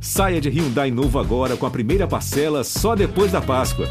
[0.00, 3.86] Saia de Hyundai novo agora com a primeira parcela só depois da Páscoa.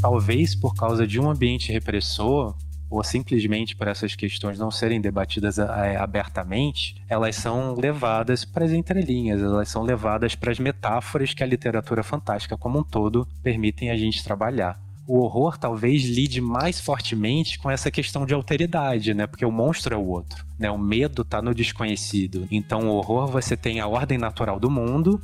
[0.00, 2.56] Talvez por causa de um ambiente repressor,
[2.88, 8.72] ou simplesmente por essas questões não serem debatidas é, abertamente, elas são levadas para as
[8.72, 13.90] entrelinhas, elas são levadas para as metáforas que a literatura fantástica como um todo permitem
[13.90, 19.26] a gente trabalhar o horror talvez lide mais fortemente com essa questão de alteridade, né?
[19.26, 20.70] Porque o monstro é o outro, né?
[20.70, 22.46] O medo tá no desconhecido.
[22.50, 25.20] Então, o horror você tem a ordem natural do mundo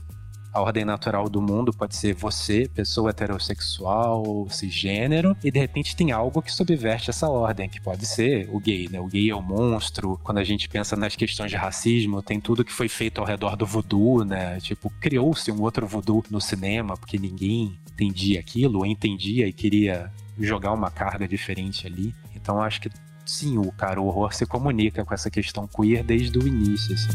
[0.53, 6.13] a ordem natural do mundo pode ser você, pessoa heterossexual, cisgênero, e de repente tem
[6.13, 9.01] algo que subverte essa ordem, que pode ser o gay, né?
[9.01, 10.21] O gay é o monstro.
[10.23, 13.57] Quando a gente pensa nas questões de racismo, tem tudo que foi feito ao redor
[13.57, 14.61] do voodoo, né?
[14.61, 20.73] Tipo, criou-se um outro voodoo no cinema, porque ninguém entendia aquilo, entendia e queria jogar
[20.73, 22.13] uma carga diferente ali.
[22.35, 22.91] Então acho que
[23.25, 27.09] sim, o cara, o horror se comunica com essa questão queer desde o início, assim.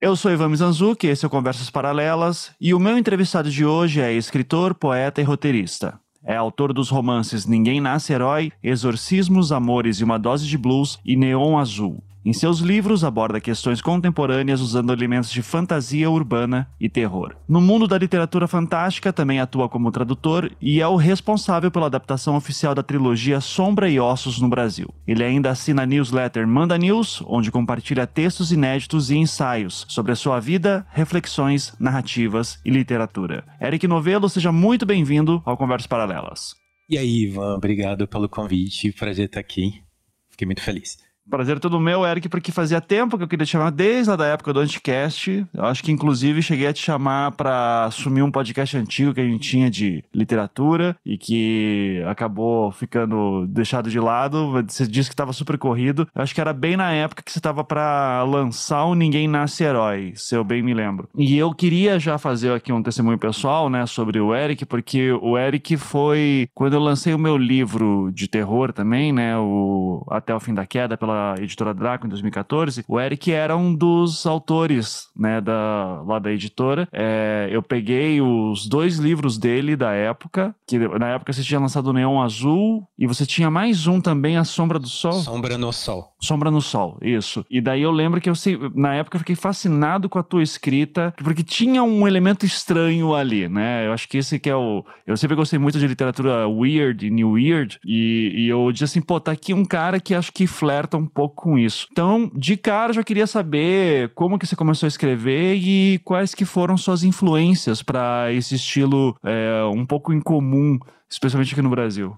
[0.00, 4.00] Eu sou Ivan Mizanzuki, esse é o Conversas Paralelas, e o meu entrevistado de hoje
[4.00, 5.98] é escritor, poeta e roteirista.
[6.22, 11.16] É autor dos romances Ninguém Nasce Herói, Exorcismos, Amores e uma Dose de Blues e
[11.16, 12.02] Neon Azul.
[12.28, 17.34] Em seus livros, aborda questões contemporâneas usando elementos de fantasia urbana e terror.
[17.48, 22.36] No mundo da literatura fantástica, também atua como tradutor e é o responsável pela adaptação
[22.36, 24.92] oficial da trilogia Sombra e Ossos no Brasil.
[25.06, 30.16] Ele ainda assina a newsletter Manda News, onde compartilha textos inéditos e ensaios sobre a
[30.16, 33.42] sua vida, reflexões, narrativas e literatura.
[33.58, 36.54] Eric Novelo, seja muito bem-vindo ao Conversas Paralelas.
[36.90, 38.92] E aí, Ivan, obrigado pelo convite.
[38.92, 39.82] Prazer estar aqui.
[40.28, 41.07] Fiquei muito feliz.
[41.30, 44.26] Prazer todo meu, Eric, porque fazia tempo que eu queria te chamar, desde lá da
[44.26, 45.46] época do Anticast.
[45.52, 49.24] Eu acho que, inclusive, cheguei a te chamar para assumir um podcast antigo que a
[49.24, 54.52] gente tinha de literatura e que acabou ficando deixado de lado.
[54.66, 56.08] Você disse que estava super corrido.
[56.14, 59.64] Eu acho que era bem na época que você estava para lançar o Ninguém Nasce
[59.64, 61.08] Herói, se eu bem me lembro.
[61.14, 65.36] E eu queria já fazer aqui um testemunho pessoal, né, sobre o Eric, porque o
[65.36, 66.48] Eric foi.
[66.54, 70.64] Quando eu lancei o meu livro de terror também, né, o Até o Fim da
[70.64, 76.18] Queda, pela editora Draco em 2014, o Eric era um dos autores, né, da, lá
[76.18, 76.88] da editora.
[76.92, 81.88] É, eu peguei os dois livros dele da época, que na época você tinha lançado
[81.88, 85.12] o Neon Azul e você tinha mais um também, A Sombra do Sol.
[85.12, 86.14] Sombra no Sol.
[86.20, 87.44] Sombra no Sol, isso.
[87.50, 88.34] E daí eu lembro que eu
[88.74, 93.48] na época eu fiquei fascinado com a tua escrita, porque tinha um elemento estranho ali,
[93.48, 93.86] né?
[93.86, 94.84] Eu acho que esse que é o.
[95.06, 99.00] Eu sempre gostei muito de literatura weird e new weird, e, e eu disse assim,
[99.00, 101.86] pô, tá aqui um cara que acho que flerta um pouco com isso.
[101.90, 106.44] Então, de cara, já queria saber como que você começou a escrever e quais que
[106.44, 110.78] foram suas influências para esse estilo é, um pouco incomum,
[111.10, 112.16] especialmente aqui no Brasil.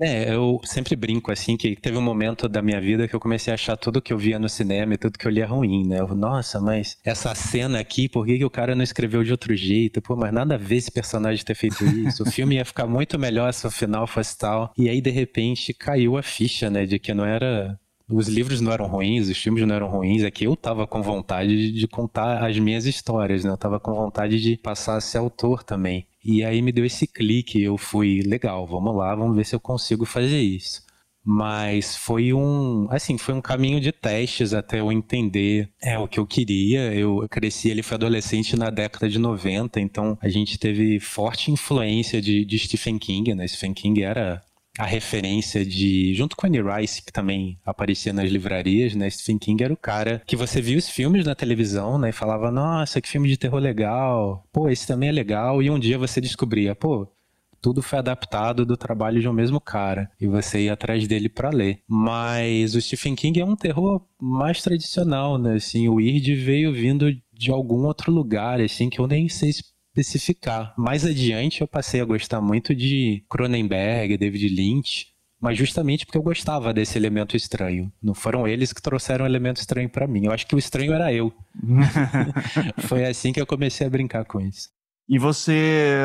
[0.00, 3.52] É, eu sempre brinco assim que teve um momento da minha vida que eu comecei
[3.52, 6.00] a achar tudo que eu via no cinema e tudo que eu lia ruim, né?
[6.00, 9.54] Eu, Nossa, mas essa cena aqui, por que, que o cara não escreveu de outro
[9.54, 10.00] jeito?
[10.00, 12.22] Pô, mas nada a ver esse personagem ter feito isso.
[12.22, 14.72] O filme ia ficar muito melhor se o final fosse tal.
[14.78, 16.86] E aí, de repente, caiu a ficha, né?
[16.86, 17.78] De que não era
[18.12, 21.02] os livros não eram ruins, os filmes não eram ruins, é que eu tava com
[21.02, 23.50] vontade de contar as minhas histórias, né?
[23.50, 26.06] Eu tava com vontade de passar a ser autor também.
[26.24, 29.60] E aí me deu esse clique, eu fui, legal, vamos lá, vamos ver se eu
[29.60, 30.82] consigo fazer isso.
[31.24, 36.18] Mas foi um, assim, foi um caminho de testes até eu entender é, o que
[36.18, 36.92] eu queria.
[36.92, 42.20] Eu cresci, ele foi adolescente na década de 90, então a gente teve forte influência
[42.20, 43.46] de, de Stephen King, né?
[43.46, 44.42] Stephen King era
[44.78, 49.08] a referência de, junto com Annie Rice, que também aparecia nas livrarias, né?
[49.10, 52.08] Stephen King era o cara que você via os filmes na televisão, né?
[52.08, 54.46] E falava, nossa, que filme de terror legal.
[54.52, 55.62] Pô, esse também é legal.
[55.62, 57.06] E um dia você descobria, pô,
[57.62, 61.50] tudo foi adaptado do trabalho de um mesmo cara e você ia atrás dele para
[61.50, 61.80] ler.
[61.86, 65.54] Mas o Stephen King é um terror mais tradicional, né?
[65.54, 69.52] Assim, o Weird veio vindo de algum outro lugar, assim, que eu nem sei
[69.94, 70.74] especificar.
[70.76, 75.08] Mais adiante eu passei a gostar muito de Cronenberg, David Lynch,
[75.40, 77.92] mas justamente porque eu gostava desse elemento estranho.
[78.02, 80.26] Não foram eles que trouxeram o elemento estranho para mim.
[80.26, 81.32] Eu acho que o estranho era eu.
[82.86, 84.70] Foi assim que eu comecei a brincar com isso.
[85.12, 85.98] E você.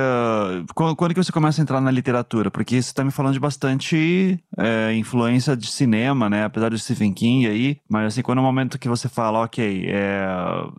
[0.76, 2.52] Quando, que você começa a entrar na literatura?
[2.52, 6.44] Porque você está me falando de bastante é, influência de cinema, né?
[6.44, 7.78] Apesar do Stephen King aí.
[7.90, 10.28] Mas assim, quando é o momento que você fala, ok, é,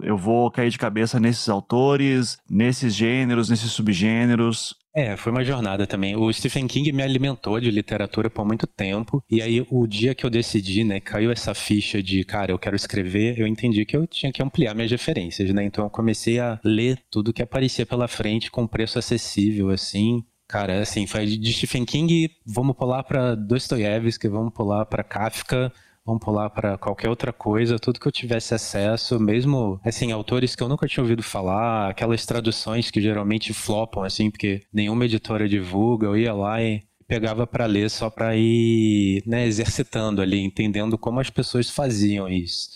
[0.03, 4.77] eu vou cair de cabeça nesses autores, nesses gêneros, nesses subgêneros.
[4.99, 6.17] É, foi uma jornada também.
[6.17, 9.23] O Stephen King me alimentou de literatura por muito tempo.
[9.31, 12.75] E aí, o dia que eu decidi, né, caiu essa ficha de, cara, eu quero
[12.75, 15.63] escrever, eu entendi que eu tinha que ampliar minhas referências, né?
[15.63, 20.25] Então eu comecei a ler tudo que aparecia pela frente com preço acessível, assim.
[20.49, 25.73] Cara, assim, foi de Stephen King, vamos pular para Dostoiévski, vamos pular para Kafka,
[26.09, 30.63] vamos pular para qualquer outra coisa, tudo que eu tivesse acesso, mesmo, assim, autores que
[30.63, 36.07] eu nunca tinha ouvido falar, aquelas traduções que geralmente flopam, assim, porque nenhuma editora divulga,
[36.07, 41.21] eu ia lá e pegava para ler só para ir, né, exercitando ali, entendendo como
[41.21, 42.71] as pessoas faziam isso.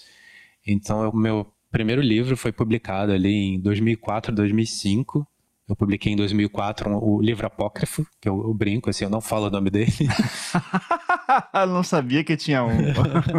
[0.67, 5.27] Então, o meu primeiro livro foi publicado ali em 2004, 2005,
[5.73, 9.23] eu publiquei em 2004 um, o livro apócrifo, que eu, eu, brinco, assim, eu não
[9.23, 9.91] falo o nome dele.
[11.67, 12.71] não sabia que tinha um.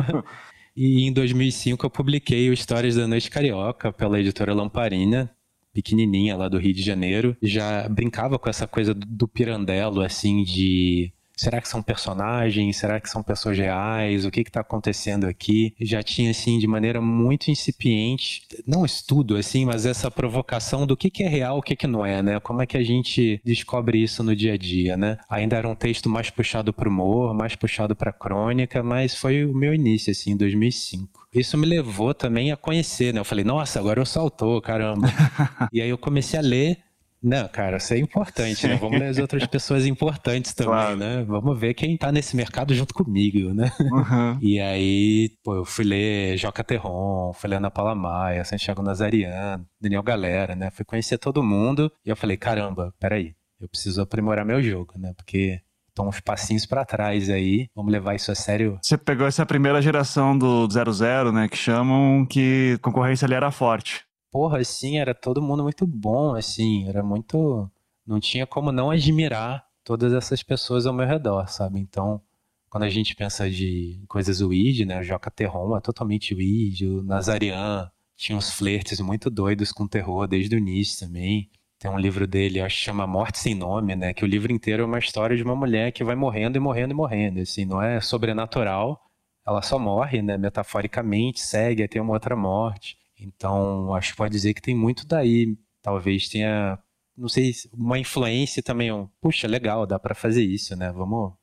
[0.75, 5.29] e em 2005 eu publiquei o Histórias da Noite Carioca pela editora Lamparina,
[5.71, 7.37] pequenininha lá do Rio de Janeiro.
[7.39, 12.77] Já brincava com essa coisa do pirandelo, assim, de Será que são personagens?
[12.77, 14.25] Será que são pessoas reais?
[14.25, 15.75] O que está acontecendo aqui?
[15.79, 21.09] Já tinha, assim, de maneira muito incipiente, não estudo, assim, mas essa provocação do que,
[21.09, 22.39] que é real, o que, que não é, né?
[22.39, 25.17] Como é que a gente descobre isso no dia a dia, né?
[25.29, 29.45] Ainda era um texto mais puxado para o humor, mais puxado para crônica, mas foi
[29.45, 33.19] o meu início, assim, em 2005 isso me levou também a conhecer, né?
[33.19, 35.07] Eu falei, nossa, agora eu saltou, caramba.
[35.73, 36.77] e aí eu comecei a ler
[37.23, 38.75] não, cara, isso é importante, né?
[38.75, 40.97] Vamos ler as outras pessoas importantes também, claro.
[40.97, 41.23] né?
[41.23, 43.71] Vamos ver quem tá nesse mercado junto comigo, né?
[43.79, 44.37] Uhum.
[44.41, 49.65] E aí, pô, eu fui ler Joca Terron, fui ler Ana Paula Maia, Santiago Nazariano,
[49.79, 50.69] Daniel Galera, né?
[50.71, 55.13] Fui conhecer todo mundo e eu falei, caramba, peraí, eu preciso aprimorar meu jogo, né?
[55.15, 57.67] Porque estão uns passinhos para trás aí.
[57.73, 58.77] Vamos levar isso a sério.
[58.81, 61.47] Você pegou essa primeira geração do 00, né?
[61.47, 64.03] Que chamam que a concorrência ali era forte
[64.33, 67.69] porra, assim, era todo mundo muito bom, assim, era muito.
[68.05, 71.79] Não tinha como não admirar todas essas pessoas ao meu redor, sabe?
[71.79, 72.19] Então,
[72.67, 74.99] quando a gente pensa de coisas weed, né?
[74.99, 80.27] O Joca Terron é totalmente weed, o Nazarian tinha uns flertes muito doidos com terror
[80.27, 81.51] desde o início também.
[81.77, 84.13] Tem um livro dele, acho que chama Morte Sem Nome, né?
[84.13, 86.93] Que o livro inteiro é uma história de uma mulher que vai morrendo e morrendo
[86.93, 87.39] e morrendo.
[87.41, 88.99] Assim, não é sobrenatural,
[89.45, 90.37] ela só morre, né?
[90.37, 92.97] Metaforicamente, segue até uma outra morte.
[93.19, 95.57] Então, acho que pode dizer que tem muito daí.
[95.81, 96.79] Talvez tenha,
[97.17, 98.91] não sei, uma influência também.
[98.91, 100.91] Um, Puxa, legal, dá para fazer isso, né?
[100.91, 101.33] Vamos,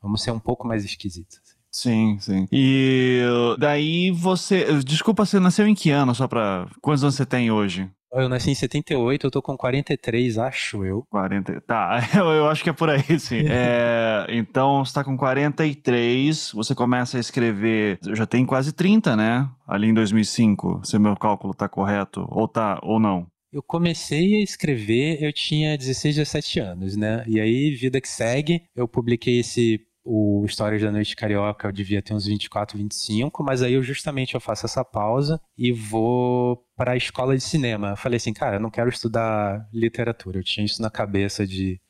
[0.00, 1.40] vamos ser um pouco mais esquisitos.
[1.70, 2.48] Sim, sim.
[2.50, 3.22] E
[3.58, 4.82] daí você.
[4.82, 6.68] Desculpa, você nasceu em que ano, só pra.
[6.80, 7.88] Quantos anos você tem hoje?
[8.12, 11.04] Eu nasci em 78, eu tô com 43, acho eu.
[11.10, 11.60] 40.
[11.60, 13.44] Tá, eu, eu acho que é por aí, sim.
[13.48, 17.98] é, então, você tá com 43, você começa a escrever.
[18.12, 19.48] Já tem quase 30, né?
[19.66, 22.26] Ali em 2005, se o meu cálculo tá correto.
[22.28, 23.26] Ou tá, ou não.
[23.52, 27.24] Eu comecei a escrever, eu tinha 16, 17 anos, né?
[27.26, 32.02] E aí, vida que segue, eu publiquei esse o Histórias da Noite Carioca eu devia
[32.02, 36.92] ter uns 24, 25, mas aí eu justamente eu faço essa pausa e vou para
[36.92, 37.90] a escola de cinema.
[37.90, 40.38] Eu falei assim, cara, eu não quero estudar literatura.
[40.38, 41.80] Eu tinha isso na cabeça de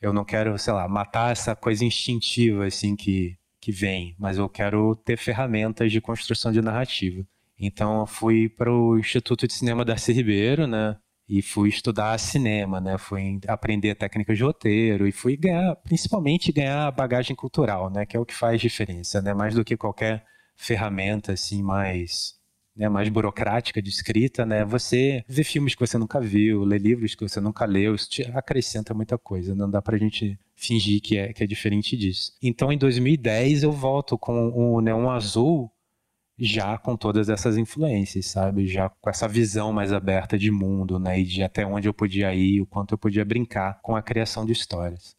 [0.00, 3.36] eu não quero, sei lá, matar essa coisa instintiva assim que
[3.66, 7.26] que vem, mas eu quero ter ferramentas de construção de narrativa.
[7.58, 10.96] Então eu fui para o Instituto de Cinema Darcy Ribeiro, né?
[11.28, 12.98] E fui estudar cinema, né?
[12.98, 18.06] Fui aprender técnicas de roteiro e fui ganhar, principalmente ganhar bagagem cultural, né?
[18.06, 19.34] Que é o que faz diferença, né?
[19.34, 20.24] Mais do que qualquer
[20.56, 22.36] ferramenta assim mais
[22.76, 24.64] né, mais burocrática de escrita, né?
[24.64, 28.22] Você vê filmes que você nunca viu, lê livros que você nunca leu, isso te
[28.34, 29.54] acrescenta muita coisa.
[29.54, 32.32] Não dá pra gente fingir que é, que é diferente disso.
[32.42, 35.70] Então, em 2010, eu volto com o Neon Azul
[36.38, 38.66] já com todas essas influências, sabe?
[38.66, 41.20] Já com essa visão mais aberta de mundo, né?
[41.20, 44.44] E de até onde eu podia ir, o quanto eu podia brincar com a criação
[44.44, 45.16] de histórias.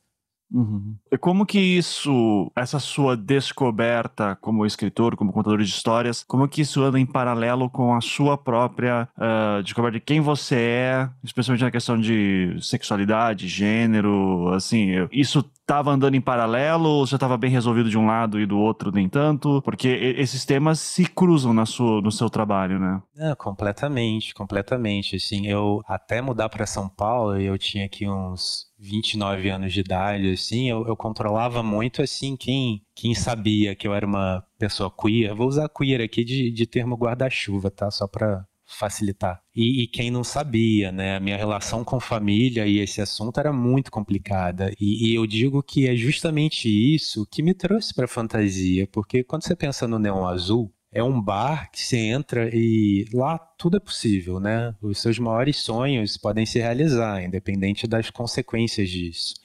[0.52, 0.96] Uhum.
[1.12, 6.62] E como que isso, essa sua descoberta como escritor, como contador de histórias, como que
[6.62, 11.64] isso anda em paralelo com a sua própria uh, descoberta de quem você é, especialmente
[11.64, 17.52] na questão de sexualidade, gênero, assim, isso estava andando em paralelo ou já estava bem
[17.52, 19.62] resolvido de um lado e do outro nem tanto?
[19.64, 23.02] Porque esses temas se cruzam na sua, no seu trabalho, né?
[23.18, 25.18] É, completamente, completamente.
[25.18, 30.32] Assim, eu até mudar para São Paulo, eu tinha aqui uns 29 anos de idade,
[30.32, 35.36] assim, eu, eu controlava muito, assim, quem, quem sabia que eu era uma pessoa queer.
[35.36, 37.92] Vou usar queer aqui de, de termo guarda-chuva, tá?
[37.92, 39.42] Só para facilitar.
[39.56, 41.16] E, e, quem não sabia, né?
[41.16, 44.72] A minha relação com família e esse assunto era muito complicada.
[44.80, 49.44] E, e eu digo que é justamente isso que me trouxe para fantasia, porque quando
[49.44, 53.80] você pensa no Neon Azul, é um bar que você entra e lá tudo é
[53.80, 54.76] possível, né?
[54.82, 59.36] Os seus maiores sonhos podem se realizar, independente das consequências disso.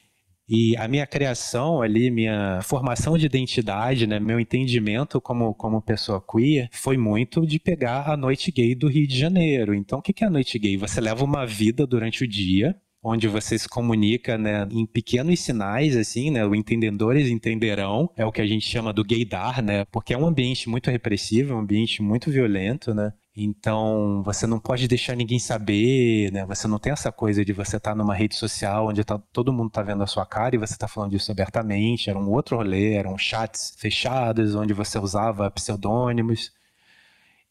[0.55, 6.23] E a minha criação ali, minha formação de identidade, né, meu entendimento como, como pessoa
[6.23, 9.75] queer, foi muito de pegar a noite gay do Rio de Janeiro.
[9.75, 10.77] Então, o que é a noite gay?
[10.77, 15.97] Você leva uma vida durante o dia, onde você se comunica, né, em pequenos sinais,
[15.97, 20.15] assim, né, o entendedores entenderão, é o que a gente chama do gaydar, né, porque
[20.15, 24.87] é um ambiente muito repressivo, é um ambiente muito violento, né, então, você não pode
[24.87, 26.45] deixar ninguém saber, né?
[26.45, 29.53] Você não tem essa coisa de você estar tá numa rede social onde tá, todo
[29.53, 32.11] mundo está vendo a sua cara e você está falando disso abertamente.
[32.11, 36.53] Era um outro rolê, eram chats fechados onde você usava pseudônimos.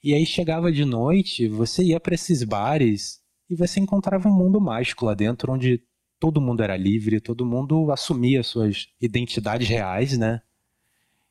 [0.03, 3.20] E aí chegava de noite, você ia para esses bares
[3.51, 5.83] e você encontrava um mundo mágico lá dentro onde
[6.17, 10.41] todo mundo era livre, todo mundo assumia suas identidades reais, né?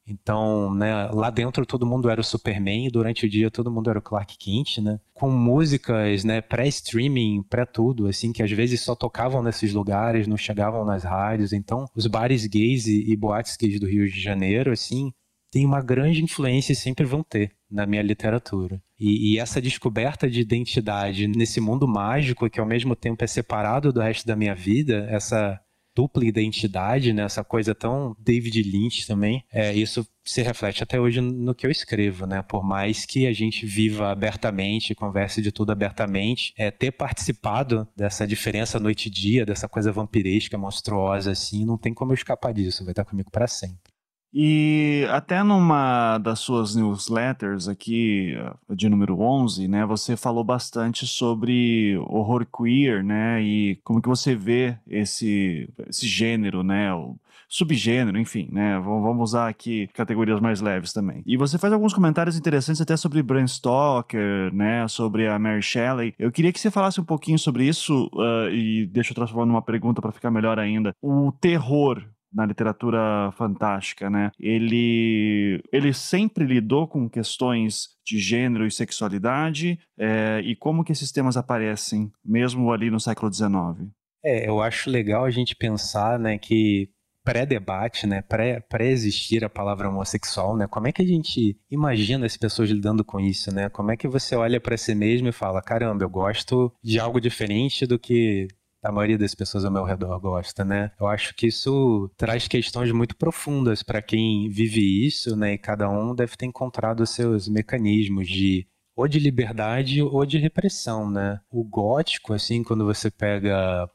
[0.07, 3.89] Então, né, lá dentro todo mundo era o Superman e durante o dia todo mundo
[3.89, 5.01] era o Clark Kent, né?
[5.15, 10.85] Com músicas, né, pré-streaming, pré-tudo, assim, que às vezes só tocavam nesses lugares, não chegavam
[10.85, 11.55] nas rádios.
[11.55, 15.13] Então, os bares gays e, e boates gays do Rio de Janeiro, assim,
[15.51, 18.83] têm uma grande influência e sempre vão ter na minha literatura.
[18.99, 23.93] E, e, essa descoberta de identidade nesse mundo mágico que ao mesmo tempo é separado
[23.93, 25.59] do resto da minha vida, essa
[25.95, 27.23] dupla identidade, né?
[27.23, 29.45] Essa coisa tão David Lynch também.
[29.53, 32.43] É, isso se reflete até hoje no que eu escrevo, né?
[32.43, 38.27] Por mais que a gente viva abertamente, converse de tudo abertamente, é ter participado dessa
[38.27, 42.85] diferença noite e dia, dessa coisa vampiresca, monstruosa assim, não tem como eu escapar disso,
[42.85, 43.90] vai estar comigo para sempre.
[44.33, 48.35] E até numa das suas newsletters aqui,
[48.69, 54.35] de número 11, né, você falou bastante sobre horror queer, né, e como que você
[54.37, 57.17] vê esse, esse gênero, né, o
[57.49, 61.25] subgênero, enfim, né, vamos usar aqui categorias mais leves também.
[61.27, 66.15] E você faz alguns comentários interessantes até sobre Bram Stoker, né, sobre a Mary Shelley.
[66.17, 69.63] Eu queria que você falasse um pouquinho sobre isso uh, e deixa eu transformar numa
[69.63, 70.95] pergunta para ficar melhor ainda.
[71.03, 74.31] O terror na literatura fantástica, né?
[74.39, 81.13] Ele, ele sempre lidou com questões de gênero e sexualidade é, e como que esses
[81.13, 83.91] temas aparecem, mesmo ali no século XIX.
[84.25, 86.91] É, eu acho legal a gente pensar, né, que
[87.25, 88.23] pré-debate, né,
[88.69, 93.21] pré-existir a palavra homossexual, né, como é que a gente imagina as pessoas lidando com
[93.21, 93.69] isso, né?
[93.69, 97.21] Como é que você olha para si mesmo e fala, caramba, eu gosto de algo
[97.21, 98.49] diferente do que
[98.83, 100.91] a maioria das pessoas ao meu redor gosta, né?
[100.99, 105.55] Eu acho que isso traz questões muito profundas para quem vive isso, né?
[105.55, 110.39] E cada um deve ter encontrado os seus mecanismos de ou de liberdade ou de
[110.39, 111.41] repressão, né?
[111.51, 113.89] O gótico, assim, quando você pega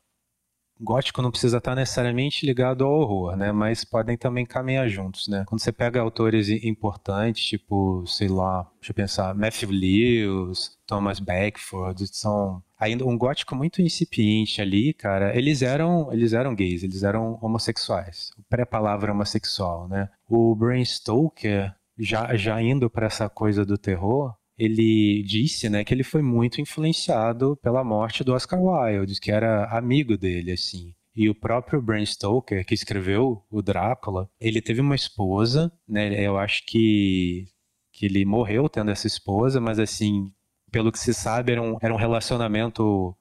[0.80, 3.52] gótico não precisa estar necessariamente ligado ao horror, né?
[3.52, 5.44] Mas podem também caminhar juntos, né?
[5.48, 12.08] Quando você pega autores importantes, tipo, sei lá, deixa eu pensar, Matthew Lewis, Thomas Beckford,
[12.08, 15.36] são ainda um gótico muito incipiente ali, cara.
[15.36, 18.32] Eles eram, eles eram gays, eles eram homossexuais.
[18.50, 20.10] Pré-palavra homossexual, né?
[20.28, 25.94] O Bram Stoker já já indo para essa coisa do terror, ele disse, né, que
[25.94, 30.94] ele foi muito influenciado pela morte do Oscar Wilde, que era amigo dele, assim.
[31.16, 36.38] E o próprio Bram Stoker, que escreveu o Drácula, ele teve uma esposa, né, eu
[36.38, 37.46] acho que,
[37.92, 40.32] que ele morreu tendo essa esposa, mas assim,
[40.72, 43.16] pelo que se sabe, era um, era um relacionamento,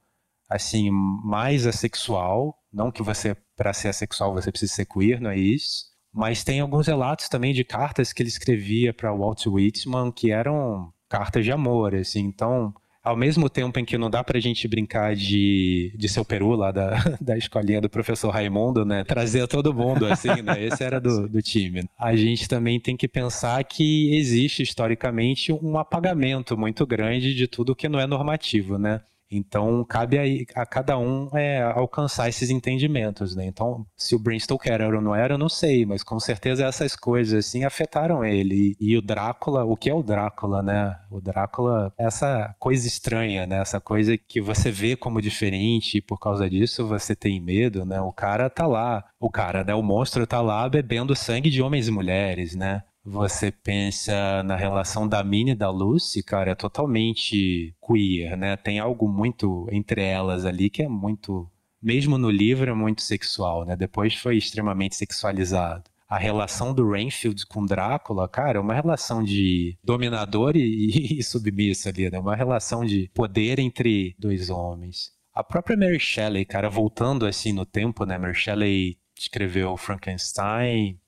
[0.49, 5.39] assim, mais assexual, não que você, para ser assexual, você precisa ser queer, não é
[5.39, 10.31] isso, mas tem alguns relatos também de cartas que ele escrevia para Walt Whitman que
[10.31, 12.21] eram cartas de amor, assim.
[12.21, 16.57] Então, ao mesmo tempo em que não dá pra gente brincar de, de seu peru
[16.57, 19.05] lá da, da escolinha do professor Raimundo, né?
[19.05, 20.61] Trazer todo mundo, assim, né?
[20.65, 21.85] Esse era do, do time.
[21.97, 27.77] A gente também tem que pensar que existe, historicamente, um apagamento muito grande de tudo
[27.77, 29.01] que não é normativo, né?
[29.31, 33.45] Então, cabe aí a cada um é, alcançar esses entendimentos, né?
[33.47, 36.95] Então, se o Brinstow era ou não era, eu não sei, mas com certeza essas
[36.95, 38.77] coisas, assim, afetaram ele.
[38.81, 40.97] E, e o Drácula, o que é o Drácula, né?
[41.11, 43.61] O Drácula, essa coisa estranha, né?
[43.61, 48.01] Essa coisa que você vê como diferente e por causa disso você tem medo, né?
[48.01, 49.75] O cara tá lá, o cara, né?
[49.75, 52.83] O monstro tá lá bebendo sangue de homens e mulheres, né?
[53.05, 58.57] Você pensa na relação da Minnie e da Lucy, cara, é totalmente queer, né?
[58.57, 61.51] Tem algo muito entre elas ali que é muito,
[61.83, 63.77] mesmo no livro, é muito sexual, né?
[63.77, 65.85] Depois foi extremamente sexualizado.
[66.09, 71.89] A relação do Rainfield com Drácula, cara, é uma relação de dominador e, e submisso
[71.89, 72.19] ali, né?
[72.19, 75.13] Uma relação de poder entre dois homens.
[75.35, 78.17] A própria Mary Shelley, cara, voltando assim no tempo, né?
[78.17, 80.99] Mary Shelley escreveu Frankenstein,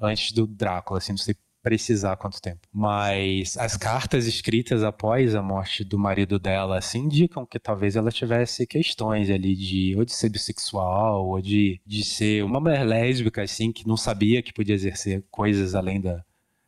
[0.00, 2.66] antes do Drácula, assim, não sei precisar quanto tempo.
[2.72, 8.10] Mas as cartas escritas após a morte do marido dela, assim, indicam que talvez ela
[8.10, 13.42] tivesse questões ali de ou de ser bissexual, ou de, de ser uma mulher lésbica,
[13.42, 16.24] assim, que não sabia que podia exercer coisas além da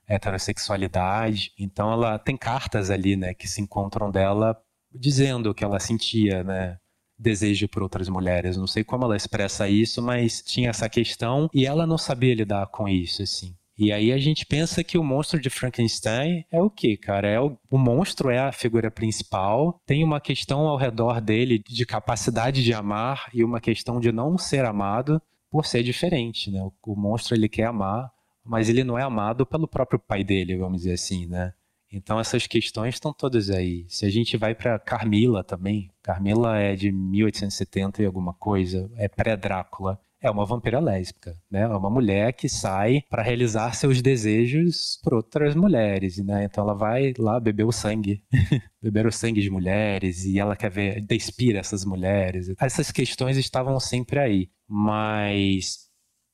[0.06, 1.52] heterossexualidade.
[1.58, 4.56] Então ela tem cartas ali, né, que se encontram dela
[4.94, 6.78] dizendo o que ela sentia, né,
[7.22, 8.56] desejo por outras mulheres.
[8.56, 12.66] Não sei como ela expressa isso, mas tinha essa questão e ela não sabia lidar
[12.66, 13.54] com isso, assim.
[13.78, 17.28] E aí a gente pensa que o monstro de Frankenstein é o quê, cara?
[17.28, 21.86] É o, o monstro é a figura principal, tem uma questão ao redor dele de
[21.86, 26.62] capacidade de amar e uma questão de não ser amado por ser diferente, né?
[26.62, 28.10] O, o monstro ele quer amar,
[28.44, 31.52] mas ele não é amado pelo próprio pai dele, vamos dizer assim, né?
[31.92, 33.84] Então essas questões estão todas aí.
[33.88, 39.08] Se a gente vai para Carmila também, Carmila é de 1870 e alguma coisa, é
[39.08, 41.62] pré-Drácula é uma vampira lésbica, né?
[41.62, 46.44] É uma mulher que sai para realizar seus desejos por outras mulheres, né?
[46.44, 48.22] Então ela vai lá beber o sangue,
[48.80, 52.52] beber o sangue de mulheres e ela quer ver, despir essas mulheres.
[52.60, 55.88] Essas questões estavam sempre aí, mas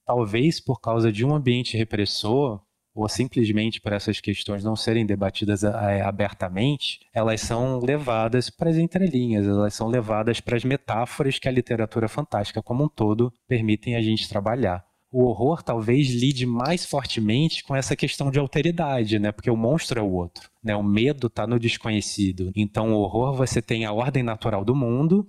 [0.05, 2.61] talvez por causa de um ambiente repressor,
[2.99, 8.77] ou simplesmente por essas questões não serem debatidas é, abertamente, elas são levadas para as
[8.77, 13.95] entrelinhas, elas são levadas para as metáforas que a literatura fantástica como um todo permitem
[13.95, 14.85] a gente trabalhar.
[15.13, 19.33] O horror talvez lide mais fortemente com essa questão de alteridade, né?
[19.33, 20.77] Porque o monstro é o outro, né?
[20.77, 22.53] O medo está no desconhecido.
[22.55, 25.27] Então, o horror você tem a ordem natural do mundo,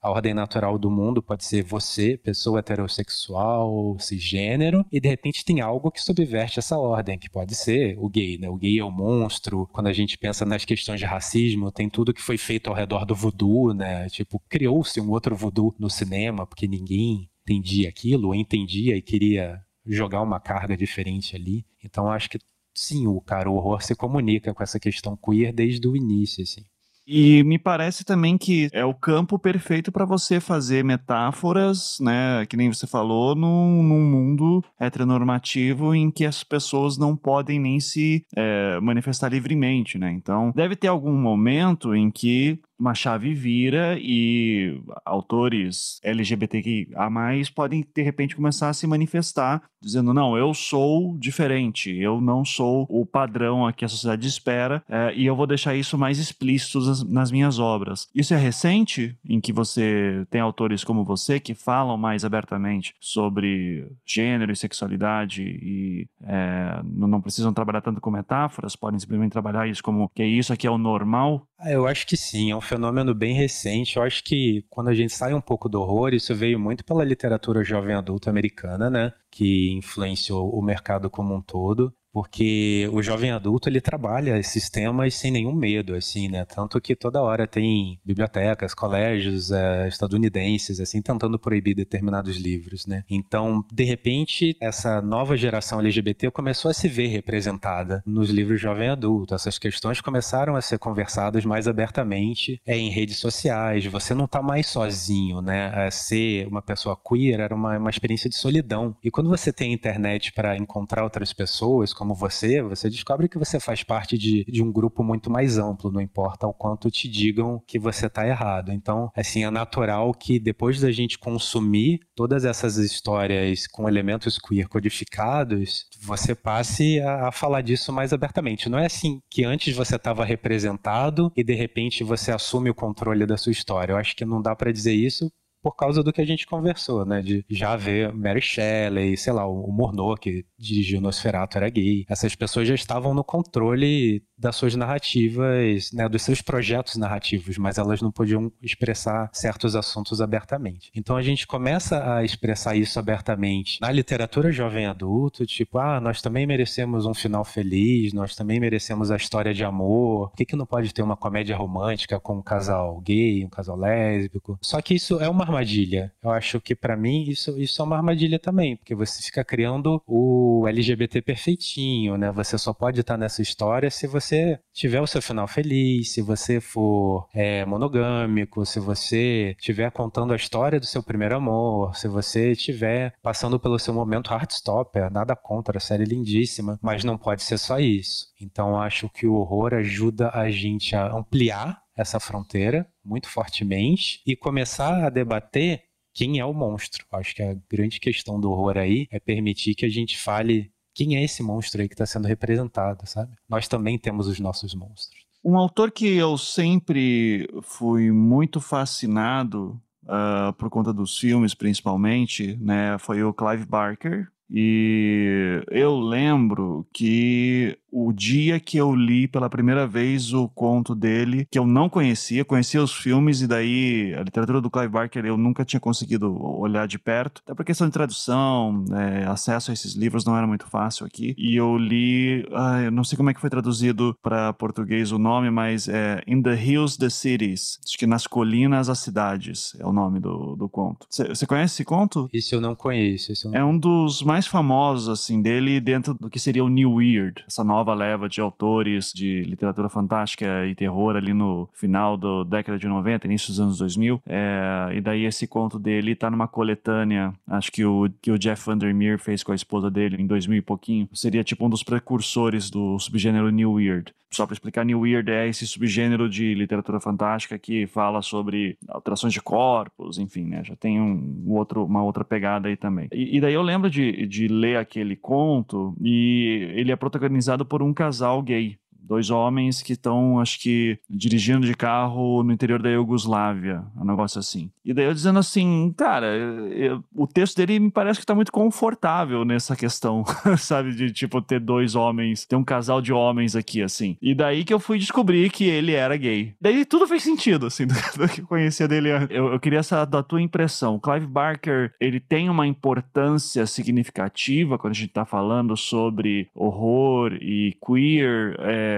[0.00, 5.60] a ordem natural do mundo pode ser você, pessoa heterossexual, cisgênero, e de repente tem
[5.60, 8.48] algo que subverte essa ordem, que pode ser o gay, né?
[8.48, 9.66] O gay é o monstro.
[9.72, 13.04] Quando a gente pensa nas questões de racismo, tem tudo que foi feito ao redor
[13.04, 14.08] do voodoo, né?
[14.08, 19.60] Tipo, criou-se um outro voodoo no cinema, porque ninguém entendia aquilo, ou entendia e queria
[19.84, 21.64] jogar uma carga diferente ali.
[21.82, 22.38] Então acho que
[22.74, 26.64] sim, o cara, o horror se comunica com essa questão queer desde o início, assim.
[27.10, 32.44] E me parece também que é o campo perfeito para você fazer metáforas, né?
[32.44, 37.80] Que nem você falou, num, num, mundo heteronormativo em que as pessoas não podem nem
[37.80, 40.12] se é, manifestar livremente, né?
[40.12, 47.10] Então, deve ter algum momento em que uma chave vira e autores LGBTQIA+,
[47.54, 52.86] podem, de repente, começar a se manifestar, dizendo, não, eu sou diferente, eu não sou
[52.88, 56.80] o padrão a que a sociedade espera, é, e eu vou deixar isso mais explícito
[56.80, 58.08] nas, nas, minhas obras.
[58.14, 63.90] Isso é recente, em que você tem autores como você, que falam mais abertamente sobre
[64.06, 69.82] gênero e sexualidade, e é, não precisam trabalhar tanto com metáforas, podem simplesmente trabalhar isso
[69.82, 71.46] como que isso aqui é o normal?
[71.58, 73.96] Ah, eu acho que sim, é um fenômeno bem recente.
[73.96, 77.04] Eu acho que quando a gente sai um pouco do horror, isso veio muito pela
[77.04, 79.12] literatura jovem adulta americana, né?
[79.30, 85.14] Que influenciou o mercado como um todo porque o jovem adulto ele trabalha esses temas
[85.14, 86.44] sem nenhum medo, assim, né?
[86.44, 93.04] Tanto que toda hora tem bibliotecas, colégios é, estadunidenses, assim, tentando proibir determinados livros, né?
[93.08, 98.88] Então, de repente, essa nova geração LGBT começou a se ver representada nos livros jovem
[98.88, 99.32] adulto.
[99.32, 103.86] Essas questões começaram a ser conversadas mais abertamente é, em redes sociais.
[103.86, 105.86] Você não está mais sozinho, né?
[105.86, 108.96] É, ser uma pessoa queer era uma, uma experiência de solidão.
[109.04, 113.36] E quando você tem internet para encontrar outras pessoas, como como você, você descobre que
[113.36, 117.06] você faz parte de, de um grupo muito mais amplo, não importa o quanto te
[117.06, 118.72] digam que você está errado.
[118.72, 124.68] Então, assim, é natural que depois da gente consumir todas essas histórias com elementos queer
[124.68, 128.70] codificados, você passe a, a falar disso mais abertamente.
[128.70, 133.26] Não é assim que antes você estava representado e de repente você assume o controle
[133.26, 133.92] da sua história.
[133.92, 135.30] Eu acho que não dá para dizer isso
[135.62, 137.22] por causa do que a gente conversou, né?
[137.22, 142.04] De já ver Mary Shelley, sei lá, o Murnau, que dirigiu Nosferatu, era gay.
[142.08, 146.08] Essas pessoas já estavam no controle das suas narrativas, né?
[146.08, 150.90] Dos seus projetos narrativos, mas elas não podiam expressar certos assuntos abertamente.
[150.94, 156.22] Então a gente começa a expressar isso abertamente na literatura jovem adulto, tipo, ah, nós
[156.22, 160.30] também merecemos um final feliz, nós também merecemos a história de amor.
[160.30, 163.76] Por que, que não pode ter uma comédia romântica com um casal gay, um casal
[163.76, 164.58] lésbico?
[164.62, 166.12] Só que isso é uma armadilha.
[166.22, 170.02] Eu acho que para mim isso, isso é uma armadilha também, porque você fica criando
[170.06, 172.30] o LGBT perfeitinho, né?
[172.32, 176.60] Você só pode estar nessa história se você tiver o seu final feliz, se você
[176.60, 182.52] for é, monogâmico, se você estiver contando a história do seu primeiro amor, se você
[182.52, 187.58] estiver passando pelo seu momento Heartstopper, nada contra, a série lindíssima, mas não pode ser
[187.58, 188.28] só isso.
[188.40, 194.36] Então acho que o horror ajuda a gente a ampliar essa fronteira muito fortemente e
[194.36, 195.82] começar a debater
[196.14, 197.04] quem é o monstro.
[197.12, 201.16] Acho que a grande questão do horror aí é permitir que a gente fale quem
[201.16, 203.32] é esse monstro aí que está sendo representado, sabe?
[203.48, 205.20] Nós também temos os nossos monstros.
[205.44, 212.96] Um autor que eu sempre fui muito fascinado uh, por conta dos filmes, principalmente, né,
[212.98, 214.28] foi o Clive Barker.
[214.50, 221.46] E eu lembro que o dia que eu li pela primeira vez o conto dele,
[221.50, 225.36] que eu não conhecia, conhecia os filmes e daí a literatura do Clive Barker eu
[225.36, 229.94] nunca tinha conseguido olhar de perto, até por questão de tradução, é, acesso a esses
[229.94, 231.34] livros não era muito fácil aqui.
[231.36, 235.18] E eu li, ah, eu não sei como é que foi traduzido para português o
[235.18, 237.78] nome, mas é In the Hills, the Cities.
[237.84, 241.06] Acho que nas colinas, as cidades é o nome do, do conto.
[241.10, 242.28] Você conhece esse conto?
[242.32, 243.32] Isso eu não conheço.
[243.32, 243.58] Eu não...
[243.58, 247.64] É um dos mais famosos, assim, dele dentro do que seria o New Weird, essa
[247.64, 252.86] nova leva de autores de literatura fantástica e terror ali no final da década de
[252.86, 254.22] 90, início dos anos 2000.
[254.26, 258.64] É, e daí esse conto dele tá numa coletânea, acho que o, que o Jeff
[258.64, 261.08] Vandermeer fez com a esposa dele em 2000 e pouquinho.
[261.12, 264.12] Seria tipo um dos precursores do subgênero New Weird.
[264.30, 269.32] Só para explicar, New Weird é esse subgênero de literatura fantástica que fala sobre alterações
[269.32, 270.62] de corpos, enfim, né?
[270.64, 273.08] Já tem um, outro, uma outra pegada aí também.
[273.10, 277.82] E, e daí eu lembro de, de ler aquele conto e ele é protagonizado por
[277.82, 278.78] um casal gay
[279.08, 284.38] dois homens que estão, acho que, dirigindo de carro no interior da Iugoslávia, um negócio
[284.38, 284.70] assim.
[284.84, 288.52] E daí eu dizendo assim, cara, eu, o texto dele me parece que tá muito
[288.52, 290.24] confortável nessa questão,
[290.58, 290.94] sabe?
[290.94, 294.16] De, tipo, ter dois homens, ter um casal de homens aqui, assim.
[294.20, 296.54] E daí que eu fui descobrir que ele era gay.
[296.60, 299.08] Daí tudo fez sentido, assim, do, do que eu conhecia dele.
[299.30, 300.98] Eu, eu queria essa da tua impressão.
[300.98, 307.76] Clive Barker, ele tem uma importância significativa quando a gente tá falando sobre horror e
[307.84, 308.97] queer, é,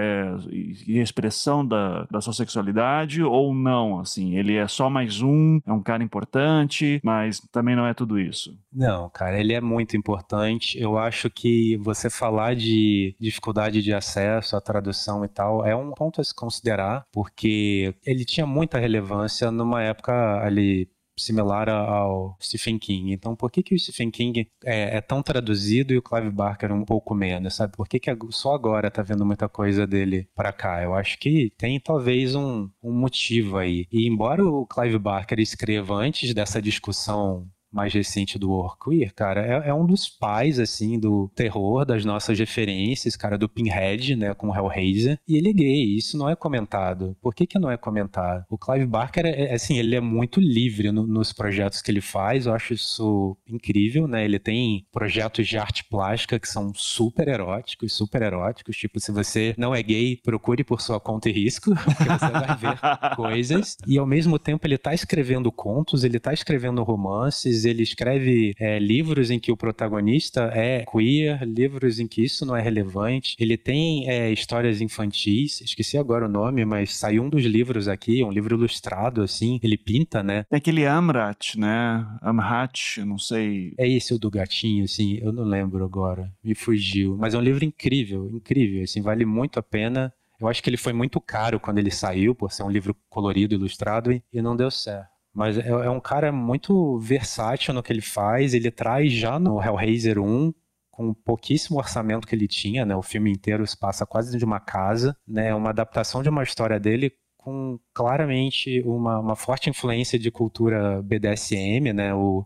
[0.51, 5.71] e expressão da, da sua sexualidade ou não, assim, ele é só mais um, é
[5.71, 8.57] um cara importante, mas também não é tudo isso.
[8.73, 10.79] Não, cara, ele é muito importante.
[10.79, 15.91] Eu acho que você falar de dificuldade de acesso à tradução e tal é um
[15.91, 20.89] ponto a se considerar, porque ele tinha muita relevância numa época ali
[21.21, 23.13] similar ao Stephen King.
[23.13, 26.71] Então, por que, que o Stephen King é, é tão traduzido e o Clive Barker
[26.71, 27.75] um pouco menos, sabe?
[27.75, 30.81] Por que, que só agora tá vendo muita coisa dele para cá?
[30.83, 33.87] Eu acho que tem talvez um, um motivo aí.
[33.91, 39.45] E embora o Clive Barker escreva antes dessa discussão mais recente do horror queer, cara,
[39.65, 44.33] é, é, um dos pais, assim, do terror, das nossas referências, cara, do Pinhead, né,
[44.33, 47.15] com Hellraiser, e ele é gay, isso não é comentado.
[47.21, 48.45] Por que que não é comentado?
[48.49, 52.01] O Clive Barker, é, é assim, ele é muito livre no, nos projetos que ele
[52.01, 57.27] faz, eu acho isso incrível, né, ele tem projetos de arte plástica que são super
[57.27, 61.73] eróticos, super eróticos, tipo, se você não é gay, procure por sua conta e risco,
[61.85, 66.33] porque você vai ver coisas, e ao mesmo tempo ele tá escrevendo contos, ele tá
[66.33, 72.07] escrevendo romances, vezes ele escreve é, livros em que o protagonista é queer, livros em
[72.07, 73.35] que isso não é relevante.
[73.39, 78.23] Ele tem é, histórias infantis, esqueci agora o nome, mas saiu um dos livros aqui,
[78.23, 80.43] um livro ilustrado, assim, ele pinta, né?
[80.49, 82.05] Tem aquele Amrat, né?
[82.21, 83.73] Amrat, não sei.
[83.77, 87.17] É esse o do gatinho, assim, eu não lembro agora, me fugiu.
[87.17, 90.13] Mas é um livro incrível, incrível, assim, vale muito a pena.
[90.39, 93.53] Eu acho que ele foi muito caro quando ele saiu, por ser um livro colorido,
[93.53, 95.10] ilustrado, e não deu certo.
[95.33, 98.53] Mas é, é, um cara muito versátil no que ele faz.
[98.53, 100.53] Ele traz já no Hellraiser 1
[100.89, 102.95] com pouquíssimo orçamento que ele tinha, né?
[102.95, 105.53] O filme inteiro se passa quase de uma casa, né?
[105.55, 111.91] Uma adaptação de uma história dele com claramente uma, uma forte influência de cultura BDSM,
[111.93, 112.13] né?
[112.13, 112.45] O,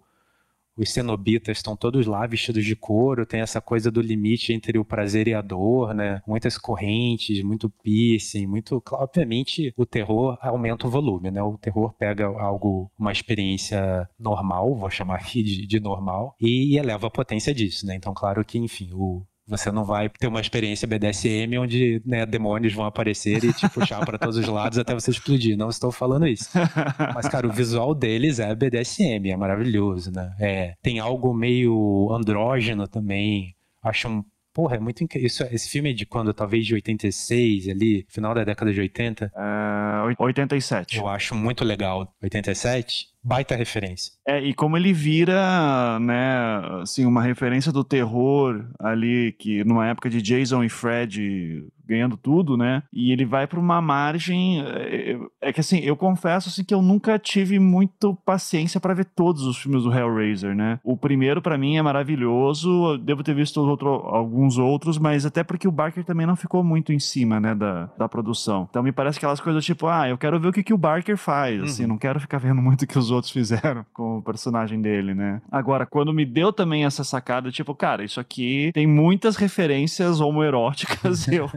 [0.77, 4.85] os cenobitas estão todos lá vestidos de couro, tem essa coisa do limite entre o
[4.85, 6.21] prazer e a dor, né?
[6.27, 8.81] Muitas correntes, muito piercing, muito.
[8.91, 11.41] Obviamente, o terror aumenta o volume, né?
[11.41, 17.07] O terror pega algo, uma experiência normal, vou chamar aqui de, de normal, e eleva
[17.07, 17.95] a potência disso, né?
[17.95, 22.73] Então, claro que, enfim, o, você não vai ter uma experiência BDSM onde né, demônios
[22.73, 25.55] vão aparecer e te puxar para todos os lados até você explodir.
[25.57, 26.49] Não estou falando isso.
[27.13, 30.35] Mas, cara, o visual deles é BDSM, é maravilhoso, né?
[30.39, 33.55] É, tem algo meio andrógeno também.
[33.83, 34.23] Acho um
[34.55, 35.27] Porra, é muito incrível.
[35.27, 36.33] Isso, esse filme é de quando?
[36.33, 39.29] Talvez de 86, ali, final da década de 80?
[39.35, 40.97] Uh, 87.
[40.97, 42.09] Eu acho muito legal.
[42.23, 43.09] 87?
[43.25, 44.13] Baita referência.
[44.27, 50.11] É, e como ele vira, né, assim, uma referência do terror ali, que numa época
[50.11, 52.83] de Jason e Fred ganhando tudo, né?
[52.91, 54.61] E ele vai para uma margem.
[54.61, 59.05] É, é, que assim, eu confesso assim, que eu nunca tive muito paciência para ver
[59.05, 60.79] todos os filmes do Hellraiser, né?
[60.83, 62.93] O primeiro, para mim, é maravilhoso.
[62.93, 66.63] Eu devo ter visto outro, alguns outros, mas até porque o Barker também não ficou
[66.63, 68.67] muito em cima, né, da, da produção.
[68.69, 71.17] Então me parece aquelas coisas tipo, ah, eu quero ver o que, que o Barker
[71.17, 71.89] faz, assim, uhum.
[71.89, 75.41] não quero ficar vendo muito o que os outros fizeram com o personagem dele, né?
[75.51, 81.27] Agora, quando me deu também essa sacada, tipo, cara, isso aqui tem muitas referências homoeróticas
[81.27, 81.49] e eu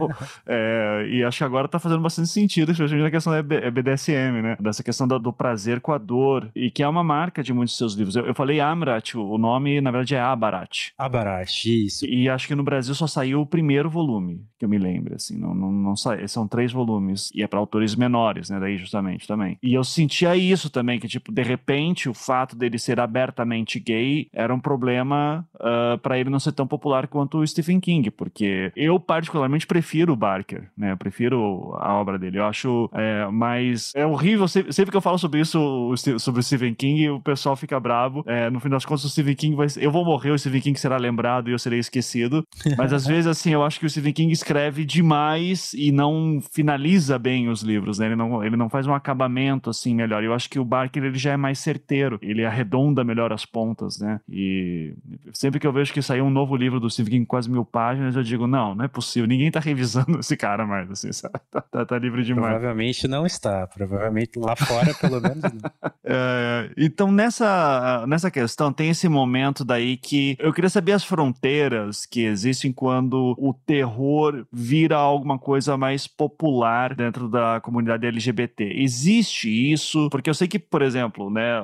[0.45, 4.57] É, e acho que agora tá fazendo bastante sentido, especialmente na questão da BDSM, né?
[4.59, 7.73] Dessa questão do, do, prazer com a dor, e que é uma marca de muitos
[7.73, 8.15] de seus livros.
[8.15, 10.91] Eu, eu falei Amrat, o nome, na verdade, é Abarat.
[10.97, 12.05] Abarat, isso.
[12.05, 15.37] E acho que no Brasil só saiu o primeiro volume, que eu me lembro, assim,
[15.37, 19.27] não, não, não sai, são três volumes, e é para autores menores, né, daí justamente
[19.27, 19.57] também.
[19.61, 24.27] E eu sentia isso também, que tipo, de repente, o fato dele ser abertamente gay
[24.33, 28.11] era um problema uh, ah, para ele não ser tão popular quanto o Stephen King,
[28.11, 33.27] porque eu particularmente prefiro o Barker, né, eu prefiro a obra dele, eu acho é,
[33.27, 37.55] mais, é horrível, sempre, que eu falo sobre isso, sobre o Stephen King, o pessoal
[37.55, 40.39] fica bravo, é, no fim das contas o Stephen King vai, eu vou morrer, o
[40.39, 42.45] Stephen King será lembrado e eu serei esquecido,
[42.77, 47.17] mas às vezes, assim, eu acho que o Stephen King escreve demais e não finaliza
[47.17, 48.07] bem os livros, né?
[48.07, 50.23] Ele não, ele não faz um acabamento, assim, melhor.
[50.23, 52.19] Eu acho que o Barker, ele já é mais certeiro.
[52.21, 54.19] Ele arredonda melhor as pontas, né?
[54.29, 54.93] E
[55.33, 57.65] sempre que eu vejo que saiu um novo livro do Stephen King com quase mil
[57.65, 59.27] páginas, eu digo, não, não é possível.
[59.27, 61.39] Ninguém tá revisando esse cara mais, assim, sabe?
[61.51, 62.53] Tá, tá, tá livre demais.
[62.53, 63.67] Provavelmente não está.
[63.67, 65.91] Provavelmente lá fora, pelo menos não.
[66.03, 72.05] É, então, nessa, nessa questão, tem esse momento daí que eu queria saber as fronteiras
[72.05, 78.73] que existem quando o terror vira alguma coisa mais popular dentro da comunidade LGBT.
[78.75, 80.09] Existe isso?
[80.09, 81.61] Porque eu sei que, por exemplo, né,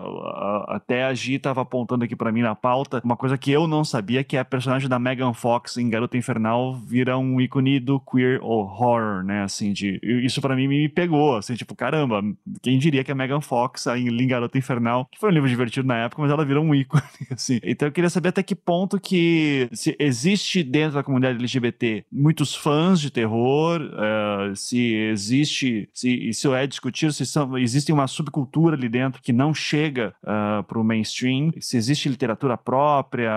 [0.68, 3.84] até a Gi estava apontando aqui para mim na pauta uma coisa que eu não
[3.84, 8.00] sabia, que é a personagem da Megan Fox em Garota Infernal vira um ícone do
[8.00, 12.24] queer horror, né, assim, de isso para mim me pegou, assim, tipo, caramba,
[12.62, 15.98] quem diria que a Megan Fox em Garota Infernal, que foi um livro divertido na
[15.98, 17.60] época, mas ela virou um ícone, assim.
[17.64, 22.56] Então eu queria saber até que ponto que se existe dentro da comunidade LGBT muitos
[22.56, 28.76] fãs de terror, uh, se existe, se isso é discutido, se são, existe uma subcultura
[28.76, 33.32] ali dentro que não chega uh, para o mainstream, se existe literatura própria,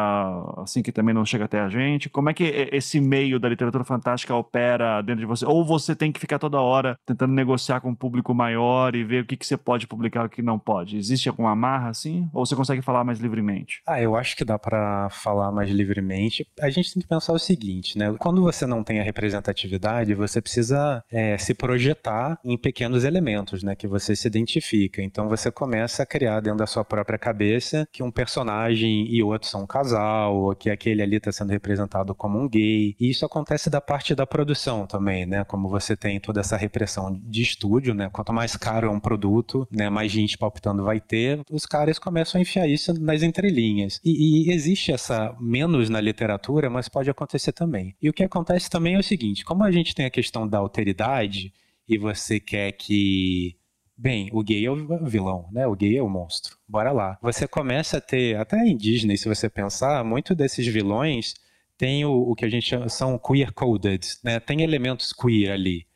[0.58, 2.08] assim que também não chega até a gente.
[2.08, 5.44] Como é que esse meio da literatura fantástica opera dentro de você?
[5.46, 9.22] Ou você tem que ficar toda hora tentando negociar com um público maior e ver
[9.22, 10.96] o que, que você pode publicar e o que não pode?
[10.96, 12.28] Existe alguma amarra assim?
[12.32, 13.82] Ou você consegue falar mais livremente?
[13.86, 16.46] Ah, eu acho que dá para falar mais livremente.
[16.60, 18.14] A gente tem que pensar o seguinte, né?
[18.18, 23.74] Quando você não tem a representatividade, você precisa é, se projetar em pequenos elementos, né?
[23.74, 25.02] Que você se identifica.
[25.02, 29.48] Então você começa a criar dentro da sua própria cabeça que um personagem e outro
[29.48, 32.94] são um casal, ou que aquele ali está sendo representado como um gay.
[32.98, 35.44] E isso acontece da parte da produção também, né?
[35.44, 38.08] Como você tem toda essa repressão de estúdio, né?
[38.12, 39.88] Quanto mais caro é um produto, né?
[39.88, 41.40] Mais gente palpitando vai ter.
[41.50, 44.00] Os caras começam a enfiar isso nas entrelinhas.
[44.04, 47.94] E, e existe essa menos na literatura, mas pode acontecer também.
[48.00, 50.58] E o que acontece também é o seguinte: como a gente tem a questão da
[50.58, 51.52] alteridade
[51.88, 53.56] e você quer que
[54.00, 54.76] Bem, o gay é o
[55.06, 55.66] vilão, né?
[55.66, 56.56] O gay é o monstro.
[56.68, 57.18] Bora lá.
[57.20, 61.34] Você começa a ter, até indígena, se você pensar, muito desses vilões
[61.78, 64.40] tem o, o que a gente chama, são queer coded, né?
[64.40, 65.86] Tem elementos queer ali.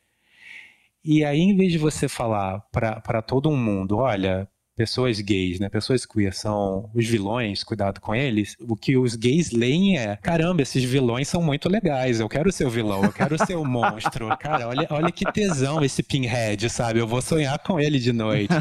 [1.03, 5.69] E aí, em vez de você falar para todo mundo, olha, pessoas gays, né?
[5.69, 8.55] Pessoas queer são os vilões, cuidado com eles.
[8.59, 12.19] O que os gays leem é: caramba, esses vilões são muito legais.
[12.19, 14.29] Eu quero ser o vilão, eu quero ser o monstro.
[14.39, 16.99] Cara, olha, olha que tesão esse Pinhead, sabe?
[16.99, 18.53] Eu vou sonhar com ele de noite.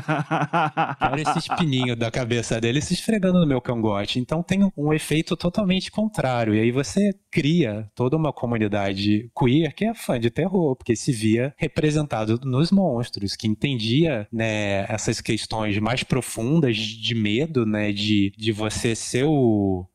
[0.99, 4.19] Quero esse espininho da cabeça dele se esfregando no meu cangote.
[4.19, 6.55] Então tem um efeito totalmente contrário.
[6.55, 11.13] E aí você cria toda uma comunidade queer que é fã de terror, porque se
[11.13, 17.93] via representado nos monstros, que entendia né, essas questões mais mais profundas de medo, né?
[17.93, 19.87] De, de você ser o,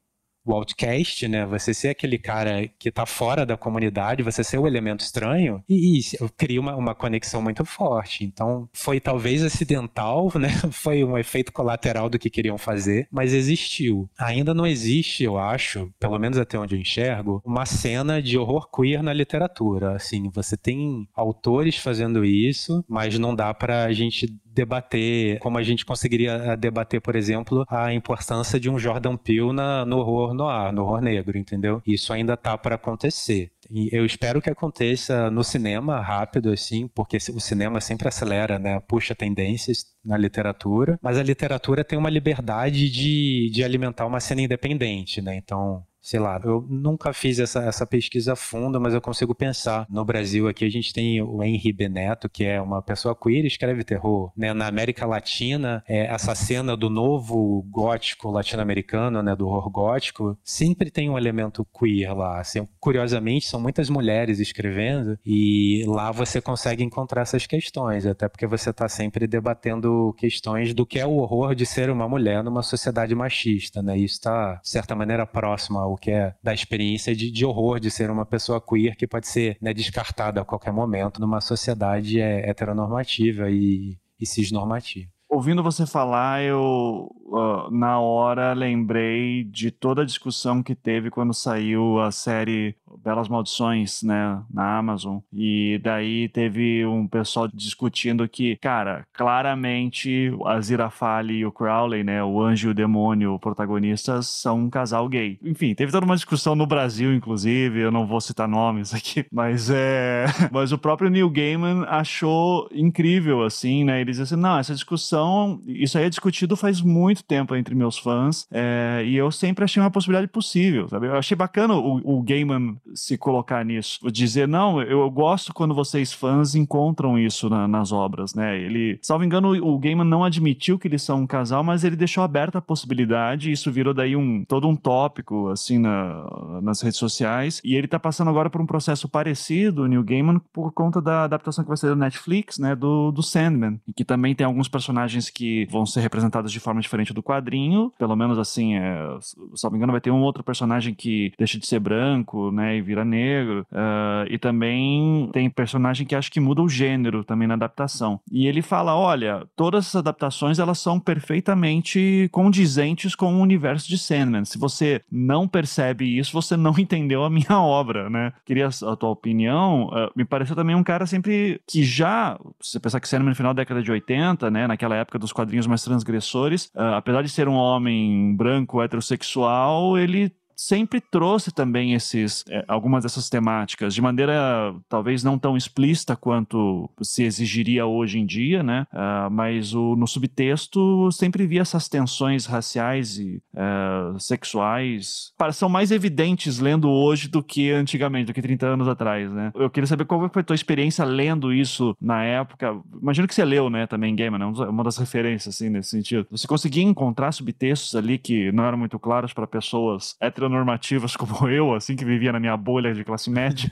[0.46, 1.46] o outcast, né?
[1.46, 6.00] Você ser aquele cara que tá fora da comunidade, você ser o elemento estranho, e,
[6.00, 6.02] e
[6.38, 8.24] cria uma, uma conexão muito forte.
[8.24, 10.50] Então, foi talvez acidental, né?
[10.72, 14.10] Foi um efeito colateral do que queriam fazer, mas existiu.
[14.17, 18.70] Ainda não existe, eu acho, pelo menos até onde eu enxergo, uma cena de horror
[18.72, 19.96] queer na literatura.
[19.96, 25.86] Assim, você tem autores fazendo isso, mas não dá pra gente debater, como a gente
[25.86, 30.74] conseguiria eh, debater, por exemplo, a importância de um Jordan Peele na, no horror noir,
[30.74, 31.82] no horror negro, entendeu?
[31.86, 33.52] Isso ainda tá para acontecer.
[33.70, 38.80] E eu espero que aconteça no cinema rápido, assim, porque o cinema sempre acelera, né?
[38.80, 44.41] Puxa tendências na literatura, mas a literatura tem uma liberdade de, de alimentar uma cena
[44.41, 45.36] independente, né?
[45.36, 49.86] Então, sei lá, eu nunca fiz essa, essa pesquisa a fundo, mas eu consigo pensar.
[49.89, 53.48] No Brasil aqui a gente tem o Henry Beneto, que é uma pessoa queer e
[53.48, 54.32] escreve terror.
[54.34, 54.54] Né?
[54.54, 60.89] Na América Latina, é, essa cena do novo gótico latino-americano, né, do horror gótico, sempre
[60.89, 62.39] tem um elemento queer lá.
[62.39, 68.48] Assim, curiosamente, são muitas mulheres escrevendo e lá você consegue encontrar essas questões, até porque
[68.48, 72.63] você está sempre debatendo questões do que é o horror de ser uma mulher numa
[72.63, 73.98] sociedade machista, né?
[73.98, 77.92] Isso está, de certa maneira, próximo ao que é da experiência de, de horror de
[77.92, 82.50] ser uma pessoa queer que pode ser né, descartada a qualquer momento numa sociedade é,
[82.50, 85.10] heteronormativa e, e cisnormativa.
[85.30, 91.34] Ouvindo você falar, eu uh, na hora lembrei de toda a discussão que teve quando
[91.34, 95.19] saiu a série Belas Maldições, né, na Amazon.
[95.34, 102.23] E daí teve um pessoal discutindo que, cara, claramente a Zirafale e o Crowley, né,
[102.23, 105.39] o anjo e o demônio protagonistas, são um casal gay.
[105.43, 109.69] Enfim, teve toda uma discussão no Brasil, inclusive, eu não vou citar nomes aqui, mas
[109.69, 110.26] é.
[110.52, 114.02] Mas o próprio Neil Gaiman achou incrível, assim, né?
[114.02, 117.97] Ele disse assim: não, essa discussão, isso aí é discutido faz muito tempo entre meus
[117.97, 119.04] fãs, é...
[119.06, 121.08] e eu sempre achei uma possibilidade possível, sabe?
[121.08, 124.00] Eu achei bacana o, o Gaiman se colocar nisso.
[124.12, 128.60] Dizer, não, eu gosto quando vocês fãs encontram isso na, nas obras, né?
[128.60, 132.24] Ele, salvo engano, o Gaiman não admitiu que eles são um casal, mas ele deixou
[132.24, 137.00] aberta a possibilidade, e isso virou daí um todo um tópico, assim, na, nas redes
[137.00, 137.62] sociais.
[137.63, 141.24] E ele tá passando agora por um processo parecido, o Neil Gaiman, por conta da
[141.24, 142.76] adaptação que vai ser do Netflix, né?
[142.76, 143.80] Do, do Sandman.
[143.96, 147.92] Que também tem alguns personagens que vão ser representados de forma diferente do quadrinho.
[147.98, 149.18] Pelo menos assim, é,
[149.56, 152.66] salvo engano, vai ter um outro personagem que deixa de ser branco, né?
[152.75, 153.65] E vira negro.
[153.71, 158.19] Uh, e também tem personagem que acho que muda o gênero também na adaptação.
[158.32, 163.97] E ele fala: olha, todas essas adaptações elas são perfeitamente condizentes com o universo de
[163.97, 164.45] Sandman.
[164.45, 168.34] Se você não percebe isso, você não entendeu a minha obra, né?
[168.45, 169.88] Queria a tua opinião.
[169.88, 173.36] Uh, me pareceu também um cara sempre que já, se você pensar que Sandman no
[173.36, 174.67] final da década de 80, né?
[174.67, 180.32] Naquela época dos quadrinhos mais transgressores, uh, apesar de ser um homem branco heterossexual, ele
[180.58, 186.89] sempre trouxe também esses é, algumas dessas temáticas de maneira talvez não tão explícita quanto
[187.02, 188.88] se exigiria hoje em dia, né?
[188.91, 195.91] Uh, mas o, no subtexto sempre via essas tensões raciais e uh, sexuais são mais
[195.91, 199.52] evidentes lendo hoje do que antigamente, do que 30 anos atrás, né?
[199.54, 202.76] Eu queria saber qual foi a tua experiência lendo isso na época.
[203.00, 204.46] Imagino que você leu, né, também Gamer, né?
[204.46, 206.26] Uma das referências assim nesse sentido.
[206.32, 211.48] Você conseguia encontrar subtextos ali que não eram muito claros para pessoas heteronormativas heteronormativas como
[211.50, 213.70] eu, assim, que vivia na minha bolha de classe média.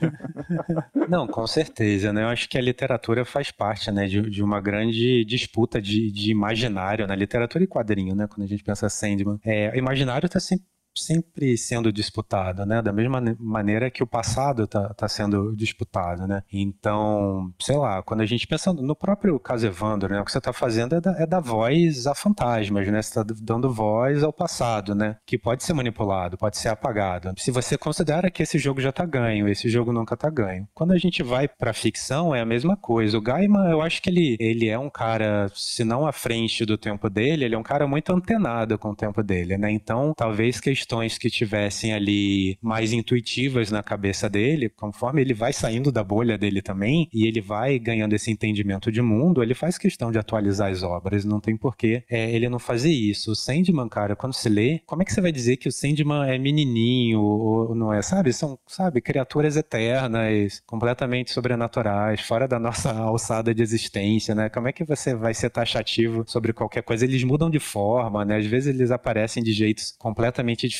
[1.08, 2.22] Não, com certeza, né?
[2.22, 6.30] Eu acho que a literatura faz parte, né, de, de uma grande disputa de, de
[6.30, 8.26] imaginário na literatura e quadrinho, né?
[8.26, 9.38] Quando a gente pensa Sandman.
[9.44, 12.82] É, imaginário está sempre sempre sendo disputado, né?
[12.82, 16.42] Da mesma maneira que o passado está tá sendo disputado, né?
[16.52, 20.20] Então, sei lá, quando a gente pensa no próprio caso Evandro, né?
[20.20, 23.02] O que você está fazendo é, é dar voz a fantasmas, né?
[23.02, 25.16] Você está dando voz ao passado, né?
[25.26, 27.34] Que pode ser manipulado, pode ser apagado.
[27.38, 30.68] Se você considera que esse jogo já está ganho, esse jogo nunca está ganho.
[30.74, 33.18] Quando a gente vai para ficção, é a mesma coisa.
[33.18, 36.78] O Gaiman, eu acho que ele, ele é um cara, se não à frente do
[36.78, 39.70] tempo dele, ele é um cara muito antenado com o tempo dele, né?
[39.70, 45.52] Então, talvez que questões que tivessem ali mais intuitivas na cabeça dele, conforme ele vai
[45.52, 49.76] saindo da bolha dele também, e ele vai ganhando esse entendimento de mundo, ele faz
[49.76, 53.32] questão de atualizar as obras, não tem porquê é, ele não fazer isso.
[53.32, 56.28] O Sandman, cara, quando se lê, como é que você vai dizer que o Sandman
[56.28, 58.32] é menininho, ou não é, sabe?
[58.32, 64.48] São, sabe, criaturas eternas, completamente sobrenaturais, fora da nossa alçada de existência, né?
[64.48, 67.04] Como é que você vai ser taxativo sobre qualquer coisa?
[67.04, 68.36] Eles mudam de forma, né?
[68.36, 70.75] Às vezes eles aparecem de jeitos completamente diferentes.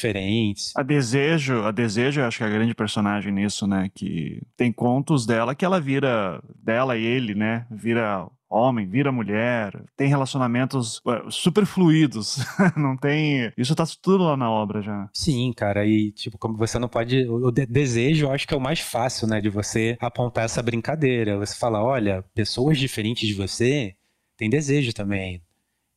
[0.77, 3.91] A Desejo, a Desejo, eu acho que é a grande personagem nisso, né?
[3.95, 7.67] Que tem contos dela que ela vira, dela e ele, né?
[7.71, 12.39] Vira homem, vira mulher, tem relacionamentos super fluidos,
[12.77, 13.53] não tem...
[13.57, 15.09] Isso tá tudo lá na obra já.
[15.13, 17.29] Sim, cara, e tipo, como você não pode...
[17.29, 21.39] O desejo, eu acho que é o mais fácil, né, de você apontar essa brincadeira.
[21.39, 23.95] Você fala, olha, pessoas diferentes de você
[24.37, 25.43] têm desejo também.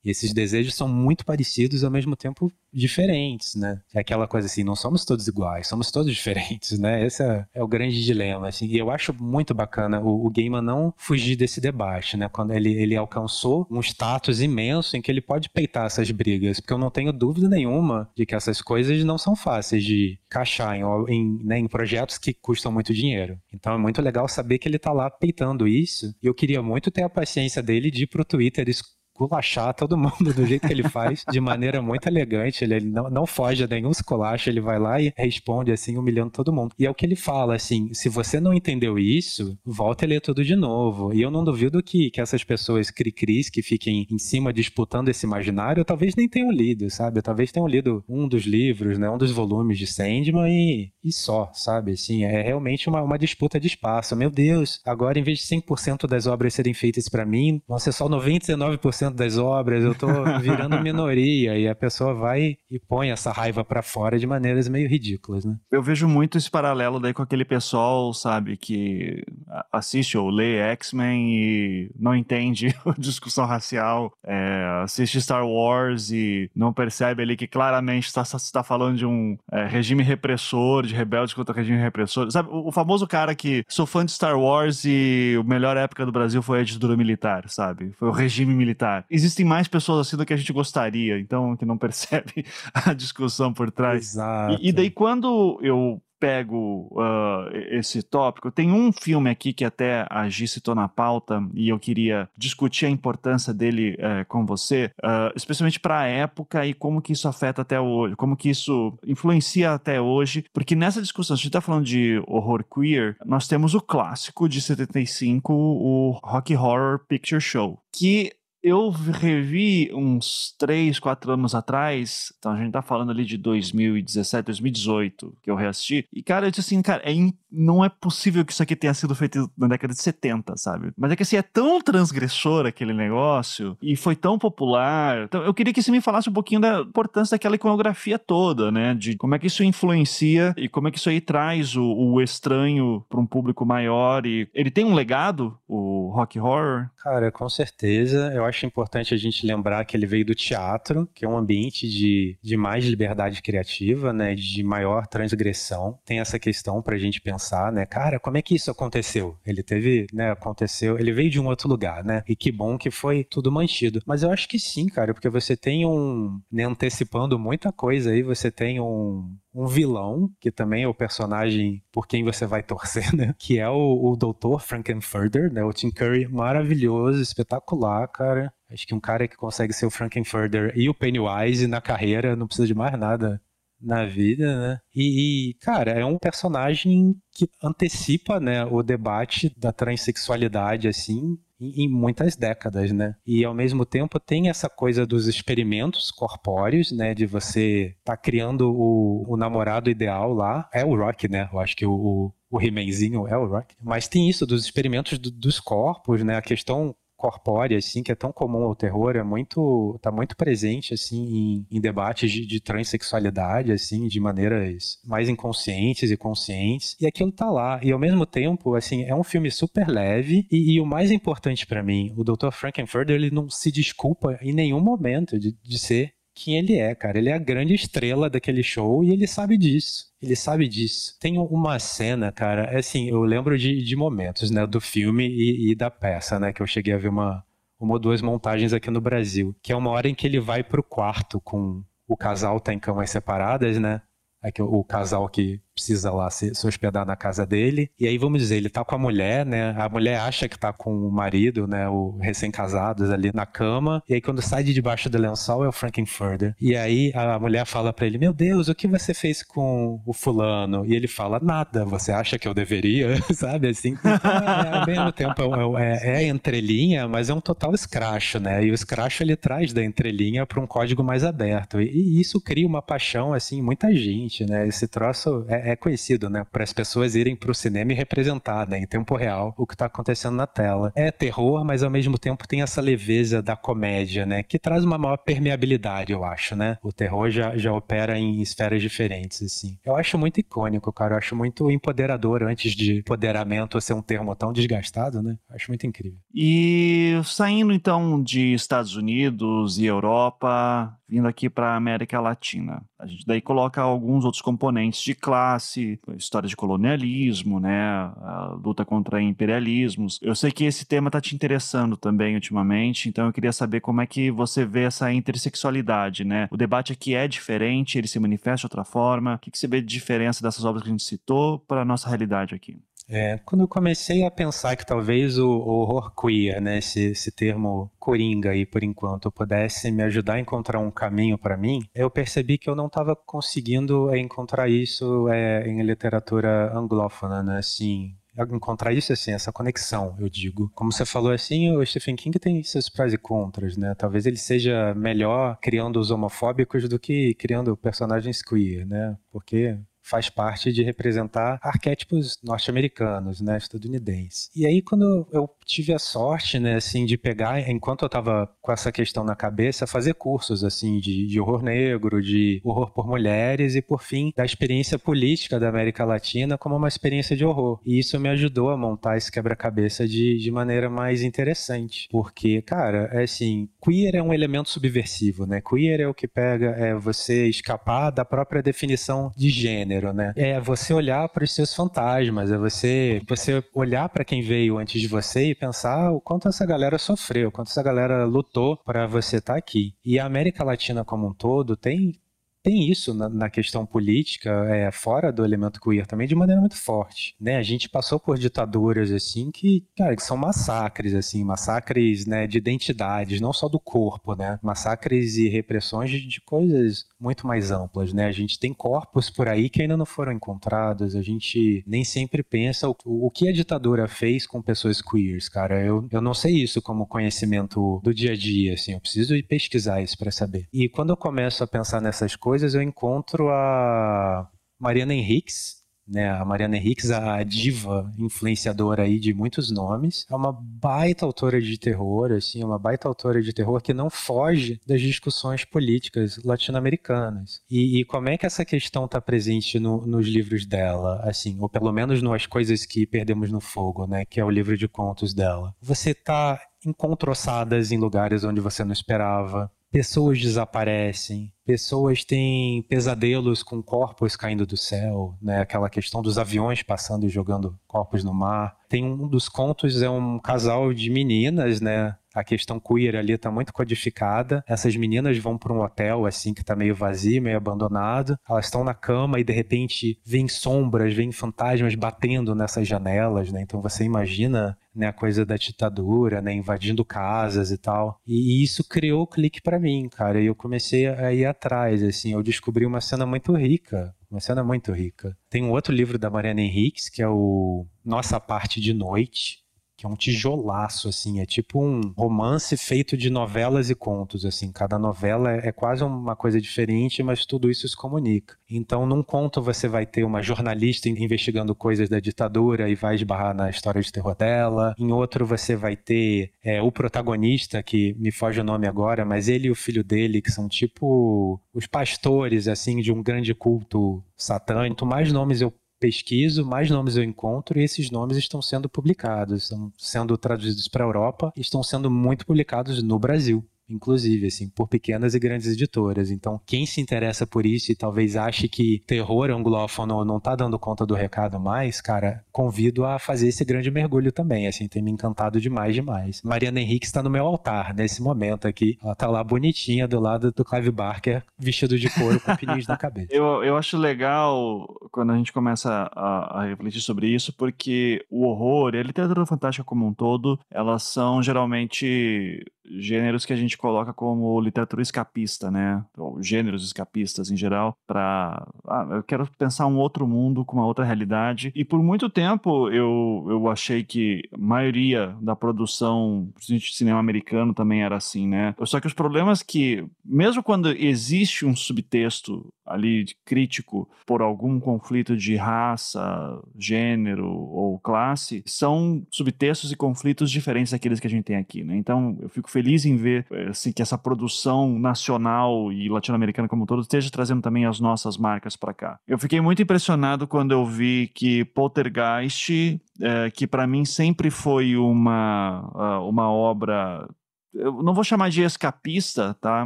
[0.04, 3.82] E esses desejos são muito parecidos ao mesmo tempo diferentes, né?
[3.94, 7.06] É aquela coisa assim, não somos todos iguais, somos todos diferentes, né?
[7.06, 8.68] Esse é, é o grande dilema, assim.
[8.68, 12.30] E eu acho muito bacana o, o Gaiman não fugir desse debate, né?
[12.30, 16.74] Quando ele, ele alcançou um status imenso em que ele pode peitar essas brigas, porque
[16.74, 20.84] eu não tenho dúvida nenhuma de que essas coisas não são fáceis de encaixar em,
[21.08, 23.40] em, né, em projetos que custam muito dinheiro.
[23.54, 26.14] Então é muito legal saber que ele tá lá peitando isso.
[26.22, 28.70] E eu queria muito ter a paciência dele de ir pro Twitter
[29.20, 32.64] esculachar todo mundo do jeito que ele faz, de maneira muito elegante.
[32.64, 36.32] Ele, ele não, não foge a nenhum esculacho, ele vai lá e responde assim, humilhando
[36.32, 36.74] todo mundo.
[36.80, 40.20] E é o que ele fala, assim, se você não entendeu isso, volta e lê
[40.20, 41.14] tudo de novo.
[41.14, 45.26] E eu não duvido que, que essas pessoas cri-cris que fiquem em cima disputando esse
[45.26, 47.22] imaginário, talvez nem tenham lido, sabe?
[47.22, 51.50] Talvez tenham lido um dos livros, né, um dos volumes de Sandman e e só,
[51.54, 51.94] sabe?
[51.94, 54.16] Assim, é realmente uma, uma disputa de espaço.
[54.16, 57.92] Meu Deus, agora em vez de 100% das obras serem feitas para mim, vão ser
[57.92, 60.08] só 99% das obras, eu tô
[60.42, 64.90] virando minoria e a pessoa vai e põe essa raiva para fora de maneiras meio
[64.90, 65.58] ridículas, né?
[65.72, 69.24] Eu vejo muito esse paralelo daí com aquele pessoal, sabe, que
[69.72, 76.50] assiste ou lê X-Men e não entende a discussão racial, é, assiste Star Wars e
[76.56, 81.34] não percebe ali que claramente está, está falando de um é, regime repressor, de rebeldes
[81.34, 82.30] contra o regime repressor.
[82.32, 86.06] Sabe, o, o, famoso cara que sou fã de Star Wars e a melhor época
[86.06, 87.92] do Brasil foi a ditadura militar, sabe?
[87.94, 89.06] Foi o regime militar.
[89.10, 93.54] Existem mais pessoas assim do que a gente gostaria, então que não percebe a discussão
[93.54, 94.14] por trás.
[94.14, 94.58] Exato.
[94.62, 100.06] E, e daí quando eu pego uh, esse tópico, tem um filme aqui que até
[100.10, 104.92] a Gi citou na pauta e eu queria discutir a importância dele uh, com você,
[105.04, 108.98] uh, especialmente para a época e como que isso afeta até hoje, como que isso
[109.06, 113.48] influencia até hoje, porque nessa discussão, se a gente está falando de horror queer, nós
[113.48, 118.32] temos o clássico de 75, o Rock Horror Picture Show, que
[118.62, 124.46] eu revi uns 3, 4 anos atrás, então a gente tá falando ali de 2017,
[124.46, 127.34] 2018, que eu reassisti, e cara, eu disse assim, cara, é in...
[127.52, 130.92] não é possível que isso aqui tenha sido feito na década de 70, sabe?
[130.98, 135.54] Mas é que assim, é tão transgressor aquele negócio, e foi tão popular, então eu
[135.54, 139.36] queria que você me falasse um pouquinho da importância daquela iconografia toda, né, de como
[139.36, 143.20] é que isso influencia e como é que isso aí traz o, o estranho para
[143.20, 146.90] um público maior, e ele tem um legado, o rock horror?
[146.98, 151.26] Cara, com certeza, eu acho importante a gente lembrar que ele veio do teatro, que
[151.26, 155.98] é um ambiente de, de mais liberdade criativa, né, de maior transgressão.
[156.06, 157.39] Tem essa questão para a gente pensar,
[157.72, 159.38] né, cara, como é que isso aconteceu?
[159.46, 162.92] Ele teve, né, aconteceu, ele veio de um outro lugar, né, e que bom que
[162.92, 164.02] foi tudo mantido.
[164.06, 168.22] Mas eu acho que sim, cara, porque você tem um, né, antecipando muita coisa aí,
[168.22, 173.14] você tem um, um vilão, que também é o personagem por quem você vai torcer,
[173.16, 173.34] né?
[173.38, 174.60] Que é o, o Dr.
[174.60, 175.64] Frankenfurter, né?
[175.64, 178.54] O Tim Curry, maravilhoso, espetacular, cara.
[178.72, 182.46] Acho que um cara que consegue ser o Frankenfurter e o Pennywise na carreira não
[182.46, 183.42] precisa de mais nada
[183.82, 184.80] na vida, né?
[184.94, 191.84] E, e, cara, é um personagem que antecipa, né, o debate da transexualidade, assim, em,
[191.84, 193.16] em, muitas décadas, né?
[193.26, 197.14] E ao mesmo tempo tem essa coisa dos experimentos corpóreos, né?
[197.14, 200.70] De você tá criando o, o namorado ideal lá.
[200.74, 201.50] É o Rock, né?
[201.52, 203.76] Eu acho que o, o He-Manzinho é o Rock.
[203.82, 206.38] Mas tem isso dos experimentos do, dos corpos, né?
[206.38, 210.94] A questão corpórea, assim, que é tão comum ao terror, é muito, tá muito presente,
[210.94, 217.06] assim, em, em debates de, de, transexualidade, assim, de maneiras mais inconscientes e conscientes, e
[217.06, 220.80] aquilo tá lá, e ao mesmo tempo, assim, é um filme super leve, e, e
[220.80, 222.52] o mais importante para mim, o Dr.
[222.54, 227.18] Frankenfurter, ele não se desculpa em nenhum momento de, de ser quem ele é, cara.
[227.18, 230.06] Ele é a grande estrela daquele show e ele sabe disso.
[230.22, 231.18] Ele sabe disso.
[231.20, 235.72] Tem uma cena, cara, é assim, eu lembro de, de momentos, né, do filme e,
[235.72, 237.44] e, da peça, né, que eu cheguei a ver uma,
[237.80, 240.64] uma ou duas montagens aqui no Brasil, que é uma hora em que ele vai
[240.64, 244.02] pro quarto com o casal tá em camas separadas, né,
[244.42, 247.90] é que o casal que precisa lá se, se, hospedar na casa dele.
[247.98, 249.74] E aí, vamos dizer, ele tá com a mulher, né?
[249.78, 251.88] A mulher acha que tá com o marido, né?
[251.88, 254.04] O recém-casados ali na cama.
[254.08, 256.54] E aí, quando sai de debaixo do lençol, é o Frankenfurter.
[256.60, 260.14] E aí, a mulher fala para ele: Meu Deus, o que você fez com o
[260.14, 260.86] fulano?
[260.86, 263.16] E ele fala: Nada, você acha que eu deveria?
[263.34, 263.96] Sabe assim?
[264.04, 268.64] É, bem no tempo, é, é, é entrelinha, mas é um total escracho, né?
[268.66, 271.82] E o escracho ele traz da entrelinha para um código mais aberto.
[271.82, 274.68] E, e, isso cria uma paixão, assim, muita gente, né?
[274.68, 276.46] Esse troço é, é conhecido, né?
[276.52, 279.74] Para as pessoas irem para o cinema e representar, né, em tempo real, o que
[279.74, 280.92] está acontecendo na tela.
[280.96, 284.44] É terror, mas ao mesmo tempo tem essa leveza da comédia, né?
[284.44, 286.78] Que traz uma maior permeabilidade, eu acho, né?
[286.84, 289.78] O terror já, já opera em esferas diferentes, assim.
[289.86, 291.14] Eu acho muito icônico, cara.
[291.14, 295.38] Eu acho muito empoderador antes de empoderamento ser um termo tão desgastado, né?
[295.50, 296.20] Eu acho muito incrível.
[296.34, 302.84] E saindo então de Estados Unidos e Europa, vindo aqui para a América Latina.
[302.98, 308.86] A gente daí coloca alguns outros componentes de classe, história de colonialismo, né, a luta
[308.86, 310.20] contra imperialismos.
[310.22, 314.02] Eu sei que esse tema está te interessando também ultimamente, então eu queria saber como
[314.02, 316.48] é que você vê essa intersexualidade, né?
[316.52, 319.36] O debate aqui é diferente, ele se manifesta de outra forma.
[319.36, 321.86] O que, que você vê de diferença dessas obras que a gente citou para a
[321.86, 322.78] nossa realidade aqui?
[323.12, 327.32] É, quando eu comecei a pensar que talvez o, o horror queer, né, esse, esse
[327.32, 332.12] termo coringa aí por enquanto, pudesse me ajudar a encontrar um caminho para mim, eu
[332.12, 338.16] percebi que eu não estava conseguindo encontrar isso é, em literatura anglófona, né, assim,
[338.52, 340.72] encontrar isso assim, essa conexão, eu digo.
[340.76, 343.94] Como você falou assim, o Stephen King tem seus prós e contras, né?
[343.96, 349.18] Talvez ele seja melhor criando os homofóbicos do que criando personagens queer, né?
[349.32, 349.78] Porque
[350.10, 354.50] faz parte de representar arquétipos norte-americanos, né, estadunidenses.
[354.56, 358.72] E aí quando eu tive a sorte, né, assim, de pegar, enquanto eu estava com
[358.72, 363.76] essa questão na cabeça, fazer cursos, assim, de, de horror negro, de horror por mulheres
[363.76, 367.80] e, por fim, da experiência política da América Latina como uma experiência de horror.
[367.86, 373.10] E isso me ajudou a montar esse quebra-cabeça de, de maneira mais interessante, porque, cara,
[373.14, 375.62] é assim, queer é um elemento subversivo, né?
[375.62, 380.34] Queer é o que pega, é você escapar da própria definição de gênero, né?
[380.36, 385.00] É você olhar para os seus fantasmas, é você, você olhar para quem veio antes
[385.00, 389.06] de você e pensar o quanto essa galera sofreu, o quanto essa galera lutou para
[389.06, 389.94] você estar tá aqui.
[390.04, 392.20] E a América Latina como um todo tem
[392.64, 396.76] tem isso na, na questão política, é, fora do elemento queer também, de maneira muito
[396.76, 397.58] forte, né?
[397.58, 402.58] A gente passou por ditaduras, assim, que, cara, que são massacres, assim, massacres, né, de
[402.58, 404.60] identidades, não só do corpo, né?
[404.62, 408.26] Massacres e repressões de, de coisas muito mais amplas, né?
[408.26, 412.44] A gente tem corpos por aí que ainda não foram encontrados, a gente nem sempre
[412.44, 415.84] pensa o, o que a ditadura fez com pessoas queers, cara.
[415.84, 419.44] Eu, eu não sei isso como conhecimento do dia a dia, assim, eu preciso ir
[419.44, 420.68] pesquisar isso para saber.
[420.74, 426.32] E quando eu começo a pensar nessas coisas, coisas eu encontro a Mariana Henriques, né?
[426.32, 431.78] A Mariana Henriques, a diva influenciadora aí de muitos nomes, é uma baita autora de
[431.78, 437.62] terror, assim, uma baita autora de terror que não foge das discussões políticas latino-americanas.
[437.70, 441.70] E, e, como é que essa questão está presente no, nos livros dela, assim, ou
[441.70, 444.26] pelo menos nas coisas que perdemos no fogo, né?
[444.26, 445.76] Que é o livro de contos dela.
[445.80, 453.82] Você está encontroçadas em lugares onde você não esperava, pessoas desaparecem, pessoas têm pesadelos com
[453.82, 455.62] corpos caindo do céu, né?
[455.62, 458.78] Aquela questão dos aviões passando e jogando corpos no mar.
[458.88, 462.16] Tem um dos contos é um casal de meninas, né?
[462.34, 464.64] A questão queer ali está muito codificada.
[464.68, 468.38] Essas meninas vão para um hotel assim que está meio vazio, meio abandonado.
[468.48, 473.62] Elas estão na cama e de repente vêm sombras, vêm fantasmas batendo nessas janelas, né?
[473.62, 478.20] Então você imagina né, a coisa da ditadura, né, invadindo casas e tal.
[478.28, 480.42] E, isso criou o clique para mim, cara.
[480.42, 482.34] E eu comecei a ir atrás, assim.
[482.34, 485.36] Eu descobri uma cena muito rica, uma cena muito rica.
[485.50, 489.60] Tem um outro livro da Mariana Henriques que é o Nossa Parte de Noite
[490.00, 494.72] que é um tijolaço, assim, é tipo um romance feito de novelas e contos, assim,
[494.72, 498.56] cada novela é, quase uma coisa diferente, mas tudo isso se comunica.
[498.70, 503.54] Então, num conto você vai ter uma jornalista investigando coisas da ditadura e vai esbarrar
[503.54, 508.32] na história de terror dela, em outro você vai ter é, o protagonista, que me
[508.32, 512.70] foge o nome agora, mas ele e o filho dele, que são tipo os pastores,
[512.70, 517.84] assim, de um grande culto satânico, mais nomes eu pesquiso, mais nomes eu encontro e
[517.84, 522.46] esses nomes estão sendo publicados, estão sendo traduzidos para a Europa e estão sendo muito
[522.46, 526.32] publicados no Brasil inclusive, assim, por pequenas e grandes editoras.
[526.32, 530.80] Então, quem se interessa por isso e talvez ache que terror anglófono não tá dando
[530.80, 535.12] conta do recado mais, cara, convido a fazer esse grande mergulho também, assim, tem me
[535.12, 536.42] encantado demais, demais.
[536.44, 538.98] Mariana Henrique está no meu altar nesse momento aqui.
[539.04, 542.98] Ela tá lá bonitinha do lado do Clive Barker, vestido de couro com pinis na
[542.98, 543.30] cabeça.
[543.40, 548.46] Eu, eu acho legal quando a gente começa a, a refletir sobre isso, porque o
[548.46, 553.78] horror e a literatura fantástica como um todo, elas são geralmente gêneros que a gente
[553.80, 556.04] coloca como literatura escapista, né?
[556.18, 560.86] Ou gêneros escapistas em geral, para ah, eu quero pensar um outro mundo com uma
[560.86, 561.72] outra realidade.
[561.76, 567.74] E por muito tempo eu, eu achei que a maioria da produção de cinema americano
[567.74, 568.76] também era assim, né?
[568.84, 575.38] Só que os problemas que, mesmo quando existe um subtexto ali crítico por algum conflito
[575.38, 581.56] de raça, gênero ou classe, são subtextos e conflitos diferentes daqueles que a gente tem
[581.56, 581.96] aqui, né?
[581.96, 586.86] Então eu fico feliz em ver assim, que essa produção nacional e latino-americana como um
[586.86, 589.20] todo esteja trazendo também as nossas marcas para cá.
[589.28, 594.96] Eu fiquei muito impressionado quando eu vi que Poltergeist, é, que para mim sempre foi
[594.96, 597.28] uma, ah, uma obra
[597.74, 599.86] eu não vou chamar de escapista, tá?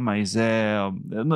[0.00, 0.78] Mas é.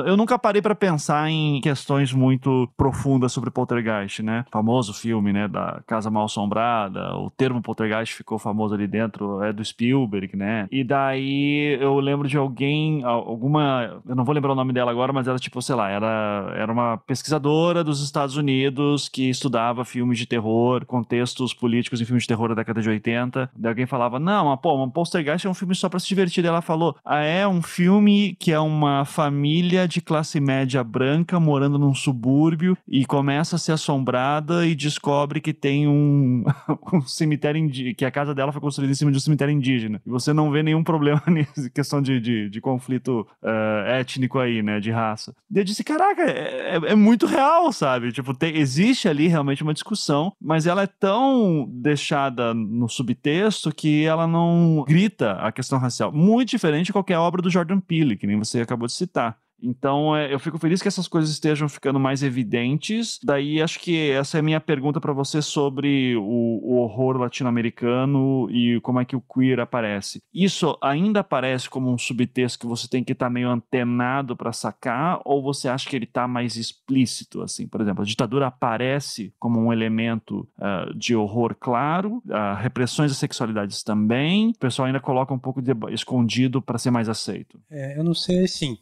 [0.05, 4.45] Eu nunca parei para pensar em questões muito profundas sobre Poltergeist, né?
[4.47, 5.47] O famoso filme, né?
[5.47, 7.15] Da Casa Mal Assombrada.
[7.17, 10.67] O termo Poltergeist ficou famoso ali dentro, é do Spielberg, né?
[10.71, 14.01] E daí eu lembro de alguém, alguma.
[14.07, 16.71] Eu não vou lembrar o nome dela agora, mas era tipo, sei lá, era, era
[16.71, 22.27] uma pesquisadora dos Estados Unidos que estudava filmes de terror, contextos políticos em filmes de
[22.27, 23.51] terror da década de 80.
[23.55, 26.38] Daí alguém falava: não, mas, pô, um Poltergeist é um filme só pra se divertir
[26.39, 31.39] assistir, ela falou: ah, é um filme que é uma família de classe média branca
[31.39, 36.43] morando num subúrbio e começa a ser assombrada e descobre que tem um,
[36.93, 40.01] um cemitério indígena, que a casa dela foi construída em cima de um cemitério indígena.
[40.05, 44.61] E você não vê nenhum problema nisso, questão de, de, de conflito uh, étnico aí,
[44.61, 45.35] né, de raça.
[45.53, 48.11] E eu disse, caraca, é, é, é muito real, sabe?
[48.11, 54.05] Tipo, tem, existe ali realmente uma discussão, mas ela é tão deixada no subtexto que
[54.05, 56.11] ela não grita a questão racial.
[56.29, 59.39] Muito diferente de qualquer obra do Jordan Peele, que nem você acabou de citar.
[59.61, 63.19] Então, é, eu fico feliz que essas coisas estejam ficando mais evidentes.
[63.23, 68.49] Daí, acho que essa é a minha pergunta para você sobre o, o horror latino-americano
[68.49, 70.21] e como é que o queer aparece.
[70.33, 74.53] Isso ainda aparece como um subtexto que você tem que estar tá meio antenado para
[74.53, 77.41] sacar, ou você acha que ele está mais explícito?
[77.41, 83.11] Assim, por exemplo, a ditadura aparece como um elemento uh, de horror claro, uh, repressões
[83.11, 84.51] das sexualidades também.
[84.51, 87.59] O pessoal ainda coloca um pouco de escondido para ser mais aceito.
[87.69, 88.77] É, eu não sei assim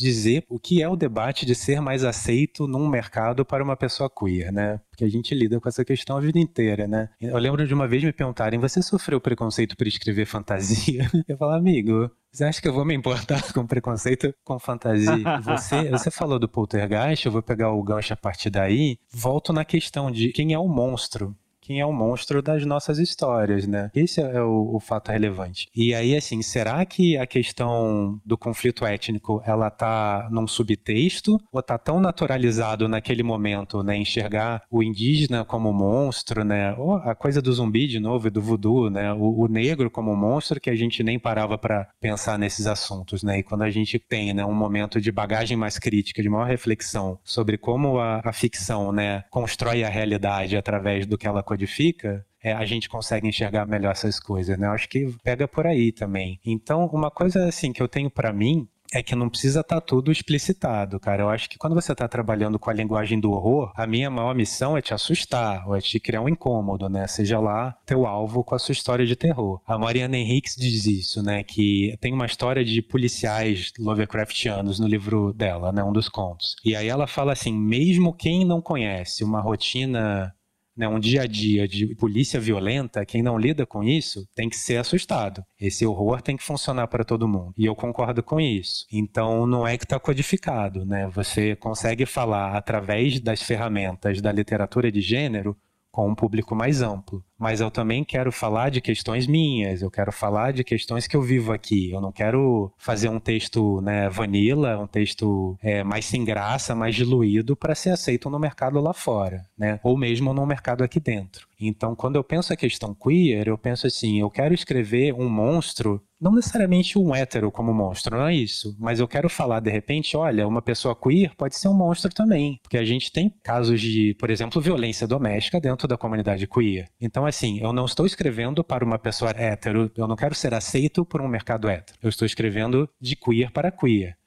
[0.00, 4.10] dizer o que é o debate de ser mais aceito num mercado para uma pessoa
[4.10, 4.80] queer, né?
[4.90, 7.08] Porque a gente lida com essa questão a vida inteira, né?
[7.20, 11.08] Eu lembro de uma vez me perguntarem: você sofreu preconceito por escrever fantasia?
[11.28, 15.40] Eu falo, amigo, você acha que eu vou me importar com preconceito com fantasia?
[15.42, 18.98] Você, você falou do poltergeist, eu vou pegar o gancho a partir daí.
[19.12, 21.36] Volto na questão de quem é o monstro
[21.70, 23.92] quem é o monstro das nossas histórias, né?
[23.94, 25.68] Esse é o, o, fato relevante.
[25.72, 31.62] E aí, assim, será que a questão do conflito étnico, ela tá num subtexto ou
[31.62, 33.96] tá tão naturalizado naquele momento, né?
[33.96, 36.74] Enxergar o indígena como monstro, né?
[36.76, 39.12] Ou a coisa do zumbi, de novo, e do voodoo, né?
[39.12, 43.38] O, o negro como monstro que a gente nem parava para pensar nesses assuntos, né?
[43.38, 47.16] E quando a gente tem, né, um momento de bagagem mais crítica, de maior reflexão
[47.22, 52.52] sobre como a, a ficção, né, constrói a realidade através do que ela codifica, é,
[52.52, 54.66] a gente consegue enxergar melhor essas coisas, né?
[54.66, 56.40] Eu acho que pega por aí também.
[56.44, 59.80] Então, uma coisa assim que eu tenho para mim é que não precisa estar tá
[59.80, 61.22] tudo explicitado, cara.
[61.22, 64.34] Eu acho que quando você está trabalhando com a linguagem do horror, a minha maior
[64.34, 67.06] missão é te assustar, ou é te criar um incômodo, né?
[67.06, 69.60] Seja lá teu alvo com a sua história de terror.
[69.64, 71.44] A Mariana Henriques diz isso, né?
[71.44, 75.84] Que tem uma história de policiais Lovecraftianos no livro dela, né?
[75.84, 76.56] Um dos contos.
[76.64, 80.34] E aí ela fala assim: mesmo quem não conhece uma rotina
[80.80, 84.56] né, um dia a dia de polícia violenta, quem não lida com isso tem que
[84.56, 85.44] ser assustado.
[85.60, 87.52] Esse horror tem que funcionar para todo mundo.
[87.58, 88.86] E eu concordo com isso.
[88.90, 91.06] Então não é que está codificado, né?
[91.12, 95.54] Você consegue falar através das ferramentas da literatura de gênero
[95.92, 97.22] com um público mais amplo.
[97.40, 101.22] Mas eu também quero falar de questões minhas, eu quero falar de questões que eu
[101.22, 101.90] vivo aqui.
[101.90, 106.94] Eu não quero fazer um texto né, vanilla, um texto é, mais sem graça, mais
[106.94, 109.80] diluído para ser aceito no mercado lá fora, né?
[109.82, 111.48] ou mesmo no mercado aqui dentro.
[111.58, 116.02] Então, quando eu penso a questão queer, eu penso assim: eu quero escrever um monstro
[116.20, 118.76] não necessariamente um hétero como monstro, não é isso.
[118.78, 122.60] Mas eu quero falar, de repente, olha, uma pessoa queer pode ser um monstro também.
[122.62, 126.90] Porque a gente tem casos de, por exemplo, violência doméstica dentro da comunidade queer.
[127.00, 131.04] Então, assim, eu não estou escrevendo para uma pessoa hétero, eu não quero ser aceito
[131.04, 131.98] por um mercado hétero.
[132.02, 134.20] Eu estou escrevendo de queer para queer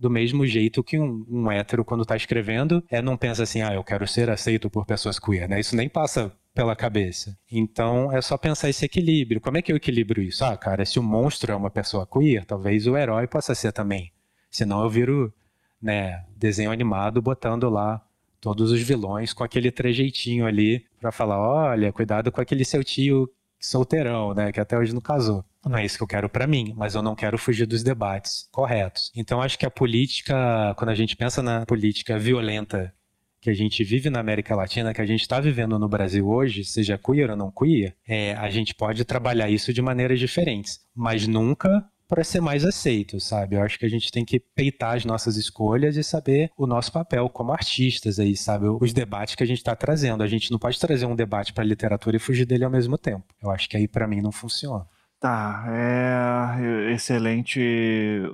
[0.00, 3.74] do mesmo jeito que um, um hétero, quando está escrevendo, é não pensa assim, ah,
[3.74, 5.60] eu quero ser aceito por pessoas queer, né?
[5.60, 7.36] Isso nem passa pela cabeça.
[7.52, 9.42] Então é só pensar esse equilíbrio.
[9.42, 10.42] Como é que eu equilibro isso?
[10.42, 14.10] Ah, cara, se o monstro é uma pessoa queer, talvez o herói possa ser também.
[14.50, 15.32] Senão eu viro,
[15.80, 18.02] né, desenho animado botando lá
[18.40, 23.28] todos os vilões com aquele trejeitinho ali para falar, olha, cuidado com aquele seu tio
[23.58, 25.44] solteirão, né, que até hoje não casou.
[25.64, 28.48] Não é isso que eu quero para mim, mas eu não quero fugir dos debates
[28.50, 29.12] corretos.
[29.14, 32.92] Então acho que a política, quando a gente pensa na política violenta
[33.40, 36.64] que a gente vive na América Latina, que a gente está vivendo no Brasil hoje,
[36.64, 41.26] seja queer ou não queer, é, a gente pode trabalhar isso de maneiras diferentes, mas
[41.26, 43.54] nunca para ser mais aceito, sabe?
[43.54, 46.90] Eu acho que a gente tem que peitar as nossas escolhas e saber o nosso
[46.90, 48.66] papel como artistas aí, sabe?
[48.66, 50.24] Os debates que a gente está trazendo.
[50.24, 52.98] A gente não pode trazer um debate para a literatura e fugir dele ao mesmo
[52.98, 53.24] tempo.
[53.40, 54.84] Eu acho que aí para mim não funciona.
[55.20, 57.60] Tá, é excelente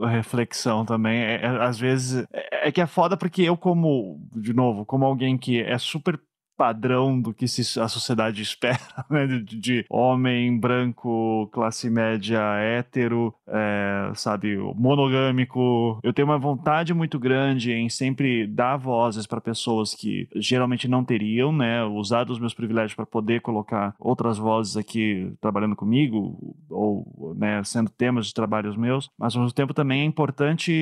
[0.00, 1.18] reflexão também.
[1.18, 5.04] É, é, às vezes é, é que é foda porque eu, como, de novo, como
[5.04, 6.16] alguém que é super
[6.56, 8.78] padrão do que a sociedade espera,
[9.10, 9.26] né?
[9.26, 16.00] De, de homem branco, classe média, hétero, é, sabe, monogâmico.
[16.02, 21.04] Eu tenho uma vontade muito grande em sempre dar vozes para pessoas que geralmente não
[21.04, 21.84] teriam, né?
[21.84, 27.90] Usar dos meus privilégios para poder colocar outras vozes aqui trabalhando comigo ou, né, sendo
[27.90, 29.10] temas de trabalhos meus.
[29.18, 30.72] Mas ao mesmo tempo também é importante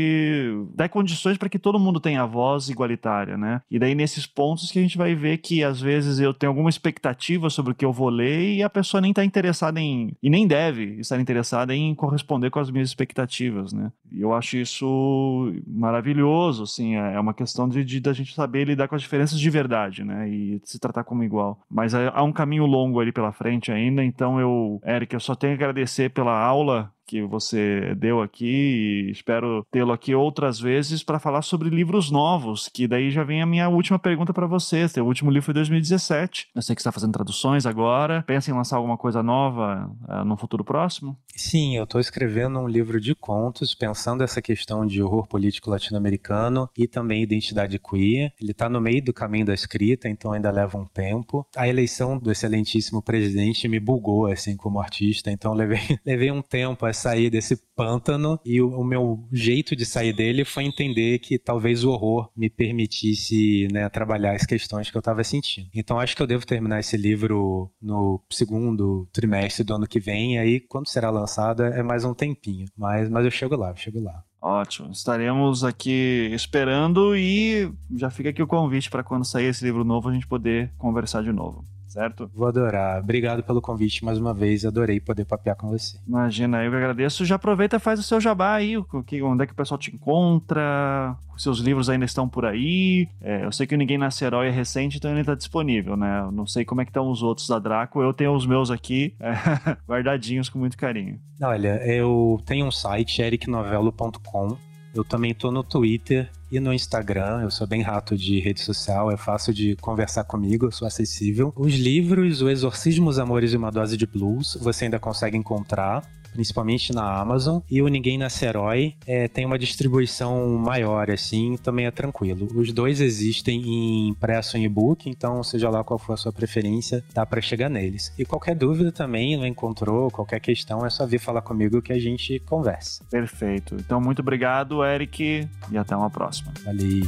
[0.74, 3.60] dar condições para que todo mundo tenha voz igualitária, né?
[3.70, 6.70] E daí nesses pontos que a gente vai ver que às vezes eu tenho alguma
[6.70, 10.30] expectativa sobre o que eu vou ler e a pessoa nem está interessada em, e
[10.30, 13.90] nem deve estar interessada em corresponder com as minhas expectativas, né?
[14.12, 18.64] E eu acho isso maravilhoso, assim, é, é uma questão de, de da gente saber
[18.64, 20.28] lidar com as diferenças de verdade, né?
[20.28, 21.60] E se tratar como igual.
[21.68, 25.56] Mas há um caminho longo ali pela frente ainda, então eu, Eric, eu só tenho
[25.56, 31.18] que agradecer pela aula que você deu aqui e espero tê-lo aqui outras vezes para
[31.18, 34.88] falar sobre livros novos, que daí já vem a minha última pergunta para você.
[34.88, 36.48] Seu último livro foi 2017.
[36.54, 38.22] Eu sei que está fazendo traduções agora.
[38.26, 41.16] Pensa em lançar alguma coisa nova uh, no futuro próximo?
[41.36, 46.68] Sim, eu estou escrevendo um livro de contos pensando essa questão de horror político latino-americano
[46.76, 48.32] e também identidade queer.
[48.40, 51.46] Ele está no meio do caminho da escrita, então ainda leva um tempo.
[51.56, 56.86] A eleição do excelentíssimo presidente me bugou assim como artista, então levei, levei um tempo
[56.94, 58.38] sair desse pântano.
[58.44, 62.48] E o, o, meu jeito de sair dele foi entender que talvez o horror me
[62.48, 65.68] permitisse né, trabalhar as questões que eu estava sentindo.
[65.74, 70.38] Então acho que eu devo terminar esse livro no segundo trimestre do ano que vem,
[70.38, 74.00] aí quando será lançado é mais um tempinho, mas, mas eu chego lá, eu chego
[74.00, 74.22] lá.
[74.40, 79.84] Ótimo, estaremos aqui esperando e já fica aqui o convite para quando sair esse livro
[79.84, 81.64] novo a gente poder conversar de novo
[81.94, 82.28] certo?
[82.34, 83.00] Vou adorar.
[83.00, 84.64] Obrigado pelo convite mais uma vez.
[84.64, 85.96] Adorei poder papear com você.
[86.06, 87.24] Imagina, eu que agradeço.
[87.24, 88.76] Já aproveita e faz o seu jabá aí.
[88.76, 91.16] Onde é que o pessoal te encontra?
[91.36, 93.08] Os seus livros ainda estão por aí.
[93.20, 96.20] É, eu sei que o Ninguém Nasce Herói é recente, então ele está disponível, né?
[96.20, 98.02] Eu não sei como é que estão os outros da Draco.
[98.02, 99.32] Eu tenho os meus aqui é,
[99.88, 101.18] guardadinhos com muito carinho.
[101.40, 104.56] Olha, eu tenho um site, ericnovelo.com.
[104.94, 107.42] Eu também estou no Twitter e no Instagram.
[107.42, 111.52] Eu sou bem rato de rede social, é fácil de conversar comigo, eu sou acessível.
[111.56, 116.02] Os livros, O Exorcismo, os Amores e uma Dose de Blues, você ainda consegue encontrar
[116.34, 117.60] principalmente na Amazon.
[117.70, 122.48] E o Ninguém Nasce Herói é, tem uma distribuição maior, assim, também é tranquilo.
[122.54, 127.04] Os dois existem em impresso em e-book, então seja lá qual for a sua preferência,
[127.14, 128.12] dá para chegar neles.
[128.18, 131.98] E qualquer dúvida também, não encontrou, qualquer questão, é só vir falar comigo que a
[131.98, 133.04] gente conversa.
[133.08, 133.76] Perfeito.
[133.78, 136.52] Então, muito obrigado, Eric, e até uma próxima.
[136.64, 137.04] Valeu.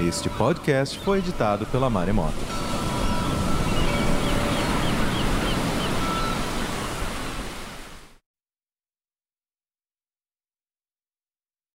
[0.00, 2.32] Este podcast foi editado pela Maremoto.